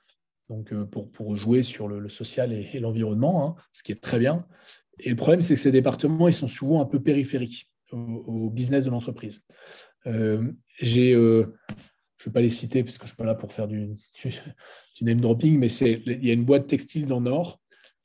[0.50, 4.46] donc, pour, pour, jouer sur le, social et, l'environnement, hein, ce qui est très bien.
[5.00, 8.86] Et le problème, c'est que ces départements, ils sont souvent un peu périphériques au, business
[8.86, 9.42] de l'entreprise.
[10.80, 11.46] J'ai, je ne
[12.26, 15.04] vais pas les citer parce que je ne suis pas là pour faire du, du
[15.04, 17.60] name dropping, mais il y a une boîte textile dans le Nord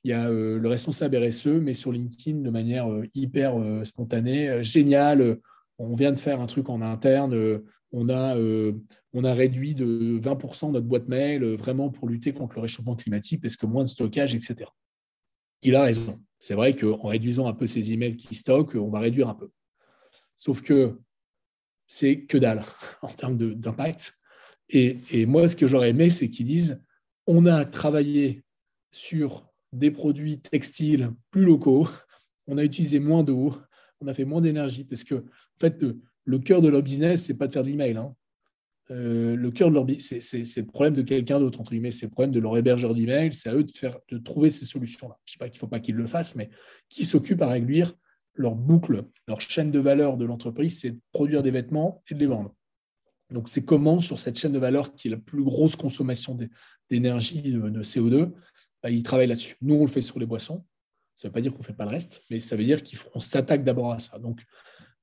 [0.04, 3.84] il y a euh, le responsable RSE, mais sur LinkedIn de manière euh, hyper euh,
[3.84, 4.62] spontanée.
[4.62, 5.38] génial,
[5.78, 8.36] on vient de faire un truc en interne, on a,
[9.14, 13.40] on a réduit de 20% notre boîte mail vraiment pour lutter contre le réchauffement climatique
[13.40, 14.70] parce que moins de stockage, etc.
[15.62, 16.20] Il a raison.
[16.38, 19.50] C'est vrai qu'en réduisant un peu ces emails qui stockent, on va réduire un peu.
[20.36, 20.98] Sauf que
[21.86, 22.60] c'est que dalle
[23.02, 24.12] en termes d'impact.
[24.68, 26.84] Et, et, moi, ce que j'aurais aimé, c'est qu'ils disent
[27.26, 28.44] on a travaillé
[28.92, 31.88] sur des produits textiles plus locaux,
[32.46, 33.54] on a utilisé moins d'eau,
[34.00, 35.24] on a fait moins d'énergie, parce que
[35.60, 35.82] fait,
[36.24, 37.96] le, cœur de leur business, c'est pas de faire de l'email.
[37.96, 38.14] Hein.
[38.90, 42.06] Euh, le cœur de leur c'est, c'est, le problème de quelqu'un d'autre, entre guillemets, c'est
[42.06, 45.16] le problème de leur hébergeur d'email, c'est à eux de, faire, de trouver ces solutions-là.
[45.24, 46.50] Je ne sais pas qu'il ne faut pas qu'ils le fassent, mais
[46.88, 47.94] qui s'occupe à réduire
[48.34, 52.20] leur boucle, leur chaîne de valeur de l'entreprise, c'est de produire des vêtements et de
[52.20, 52.54] les vendre.
[53.30, 56.36] Donc, c'est comment, sur cette chaîne de valeur qui est la plus grosse consommation
[56.90, 58.32] d'énergie, de CO2,
[58.82, 59.56] bah, ils travaillent là-dessus.
[59.62, 60.64] Nous, on le fait sur les boissons.
[61.16, 62.80] Ça ne veut pas dire qu'on ne fait pas le reste, mais ça veut dire
[62.82, 64.18] qu'on s'attaque d'abord à ça.
[64.18, 64.40] Donc,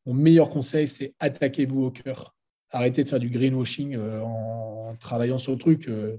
[0.06, 2.36] mon meilleur conseil, c'est attaquez-vous au cœur.
[2.72, 5.88] Arrêtez de faire du greenwashing euh, en, travaillant sur le truc.
[5.88, 6.18] Euh,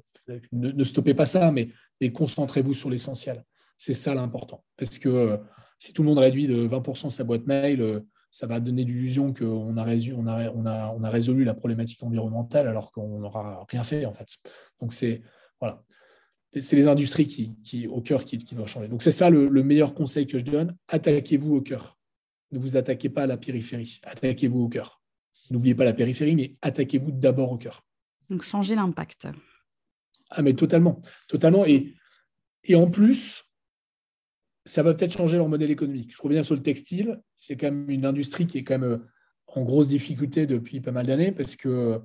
[0.53, 1.71] ne, stoppez pas ça, mais,
[2.13, 3.45] concentrez-vous sur l'essentiel.
[3.77, 4.63] C'est ça l'important.
[4.77, 5.37] Parce que euh,
[5.79, 9.77] si tout le monde réduit de 20% sa boîte mail, ça va donner l'illusion qu'on
[9.77, 14.37] a, on a, a résolu la problématique environnementale alors qu'on n'aura rien fait en fait.
[14.81, 15.23] Donc c'est
[15.61, 15.83] voilà
[16.61, 18.89] c'est les industries qui, au cœur qui, doivent changer.
[18.89, 20.77] Donc c'est ça le, meilleur conseil que je donne.
[20.89, 21.99] Attaquez-vous au cœur.
[22.53, 24.01] Ne vous attaquez pas à la périphérie.
[24.05, 25.03] Attaquez-vous au cœur.
[25.51, 27.83] N'oubliez pas la périphérie, mais attaquez-vous d'abord au cœur.
[28.31, 29.29] Donc changer l'impact.
[30.31, 31.65] Ah mais totalement, totalement.
[31.65, 31.95] Et,
[32.65, 33.45] et en plus,
[34.65, 36.15] ça va peut-être changer leur modèle économique.
[36.15, 37.21] Je reviens sur le textile.
[37.37, 39.03] C'est quand même une industrie qui est quand même
[39.47, 42.01] en grosse difficulté depuis pas mal d'années parce que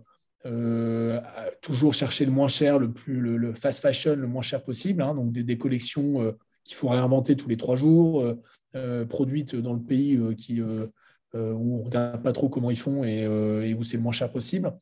[0.46, 1.22] euh,
[1.62, 5.16] toujours chercher le moins cher, le, plus, le, fast fashion le moins cher possible, hein,
[5.16, 6.32] donc des, collections euh,
[6.66, 8.36] qu'il faut réinventer tous les trois jours,
[8.76, 10.90] euh, produites dans le pays qui, où
[11.34, 13.26] on ne regarde pas trop comment ils font et,
[13.74, 14.74] où c'est le moins cher possible.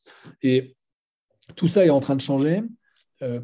[0.42, 0.76] Et
[1.56, 2.64] tout ça est en train de changer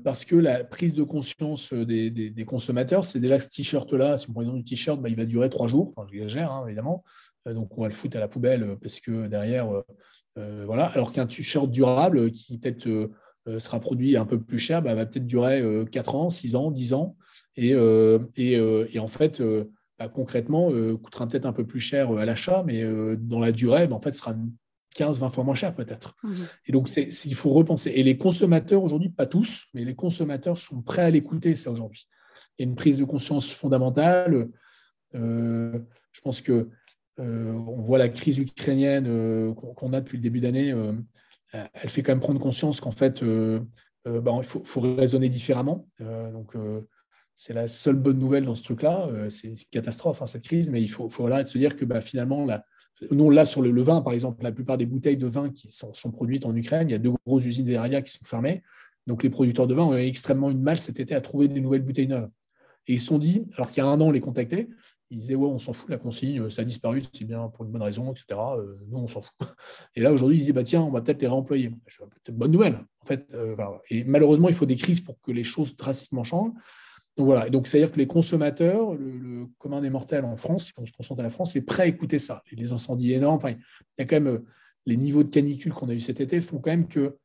[0.03, 4.41] parce que la prise de conscience des, consommateurs, c'est déjà ce t-shirt-là, si on prend
[4.41, 7.03] exemple du t-shirt, bah, il va durer trois jours, enfin, j'exagère hein, évidemment,
[7.45, 9.83] donc on va le foutre à la poubelle parce que derrière,
[10.37, 10.85] euh, voilà.
[10.85, 13.11] Alors qu'un t-shirt durable qui peut-être euh,
[13.47, 16.71] euh, sera produit un peu plus cher, bah, va peut-être durer 4 ans, 6 ans,
[16.71, 17.15] 10 ans.
[17.55, 19.41] Et, en fait,
[19.99, 20.69] bah, concrètement,
[21.01, 22.83] coûtera peut-être un peu plus cher à l'achat, mais
[23.17, 24.35] dans la durée, en fait, sera
[24.97, 26.15] 15-20 fois moins cher peut-être.
[26.23, 26.33] Mmh.
[26.65, 27.91] Et donc, il faut repenser.
[27.95, 32.07] Et les consommateurs aujourd'hui, pas tous, mais les consommateurs sont prêts à l'écouter, ça aujourd'hui.
[32.57, 34.49] Il y a une prise de conscience fondamentale.
[35.13, 36.69] je pense que
[37.19, 40.93] euh, on voit la crise ukrainienne euh, qu'on a depuis le début d'année, euh,
[41.51, 43.23] elle fait quand même prendre conscience qu'en fait,
[44.05, 45.87] bah, il faut, raisonner différemment.
[45.99, 46.55] donc,
[47.39, 49.09] c'est la seule bonne nouvelle dans ce truc-là.
[49.29, 52.47] c'est une catastrophe, hein, cette crise, mais il faut, faut se dire que bah, finalement,
[53.11, 56.11] nous, là, sur le, vin, par exemple, la plupart des bouteilles de vin qui sont,
[56.11, 58.63] produites en Ukraine, il y a deux grosses usines Veria qui sont fermées.
[59.05, 61.61] Donc les producteurs de vin ont eu extrêmement une mal cet été à trouver des
[61.61, 62.29] nouvelles bouteilles neuves.
[62.87, 64.67] Et ils se sont dit, alors qu'il y a un an, on les contactait,
[65.09, 67.71] ils disaient Ouais, on s'en fout, la consigne, ça a disparu, c'est bien pour une
[67.71, 68.25] bonne raison, etc.
[68.57, 69.35] Euh, nous, on s'en fout.
[69.95, 71.69] Et là, aujourd'hui, ils disaient bah, Tiens, on va peut-être les réemployer.
[71.69, 72.79] Peut-être bonne nouvelle.
[73.03, 73.55] En fait, euh,
[73.89, 76.51] Et malheureusement, il faut des crises pour que les choses drastiquement changent.
[77.17, 80.73] Donc voilà, et donc c'est-à-dire que les consommateurs, le, commun des mortels en France, si
[80.77, 82.43] on se concentre à la France, est prêt à écouter ça.
[82.51, 83.57] les incendies énormes, il
[83.97, 84.45] y a quand même euh,
[84.85, 87.17] les niveaux de canicule qu'on a eu cet été font quand même que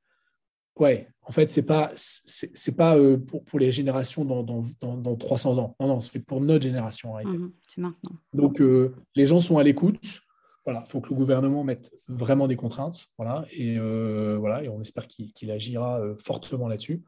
[0.76, 4.64] Ouais, en fait, c'est pas c'est pas euh, pour, pour, les générations dans, dans,
[4.96, 5.76] dans, 300 ans.
[5.78, 7.14] Non, non, c'est pour notre génération.
[7.16, 8.16] Mmh c'est maintenant.
[8.32, 10.20] Donc, euh, les gens sont à l'écoute.
[10.64, 13.06] Voilà, il faut que le gouvernement mette vraiment des contraintes.
[13.18, 17.02] Voilà, et, euh, voilà, et on espère qu'il agira fortement là-dessus.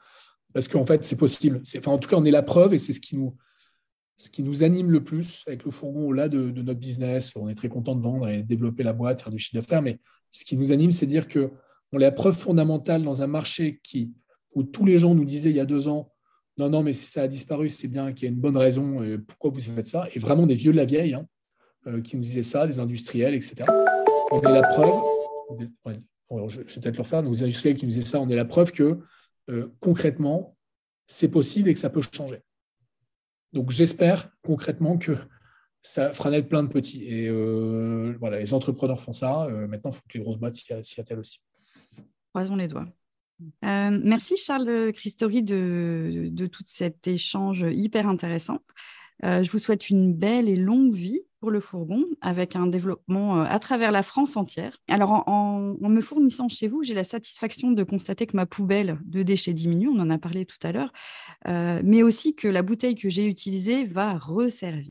[0.55, 1.61] Parce qu'en fait, c'est possible.
[1.77, 3.37] Enfin, en tout cas, on est la preuve et c'est ce qui nous
[4.17, 7.35] ce qui nous anime le plus avec le fourgon au-delà de, de, notre business.
[7.35, 9.83] On est très content de vendre et développer la boîte, faire du chiffre d'affaires.
[9.83, 9.99] Mais
[10.31, 11.51] ce qui nous anime, c'est de dire que
[11.93, 14.13] on est la preuve fondamentale dans un marché qui,
[14.55, 16.13] où tous les gens nous disaient il y a deux ans,
[16.59, 19.03] non, non, mais si ça a disparu, c'est bien qu'il y a une bonne raison,
[19.03, 20.07] euh, pourquoi vous faites ça?
[20.15, 21.27] Et vraiment des vieux de la vieille hein,
[21.87, 23.65] euh, qui nous disaient ça, des industriels, etc.
[24.31, 24.95] On est la preuve,
[26.49, 28.71] je, vais peut-être le refaire, nos industriels qui nous disaient ça, on est la preuve
[28.71, 29.01] que
[29.51, 30.57] euh, concrètement,
[31.07, 32.43] c'est possible et que ça peut changer.
[33.53, 35.17] Donc j'espère concrètement que
[35.83, 37.05] ça fera naître plein de petits.
[37.05, 37.31] Et
[38.19, 39.47] voilà, les entrepreneurs font ça.
[39.69, 41.41] maintenant, il faut que les grosses boîtes s'y attellent aussi.
[42.33, 42.89] Croisons les doigts.
[43.65, 48.61] Euh, merci Charles Christori de, de, tout cet échange hyper intéressant.
[49.25, 53.45] Euh, je vous souhaite une belle et longue vie le fourgon avec un développement euh,
[53.49, 54.79] à travers la France entière.
[54.89, 59.23] Alors en, me fournissant chez vous, j'ai la satisfaction de constater que ma poubelle de
[59.23, 60.93] déchets diminue, on en a parlé tout à l'heure,
[61.47, 64.91] mais aussi que la bouteille que j'ai utilisée va resservir.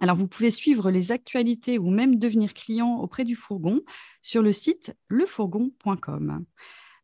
[0.00, 3.80] Alors, vous pouvez suivre les actualités ou même devenir client auprès du fourgon
[4.22, 6.44] sur le site lefourgon.com.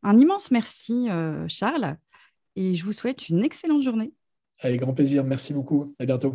[0.02, 1.96] Un immense merci, euh, Charles,
[2.56, 4.12] et je vous souhaite une excellente journée.
[4.60, 5.24] Avec grand plaisir.
[5.24, 5.94] Merci beaucoup.
[5.98, 6.34] À bientôt.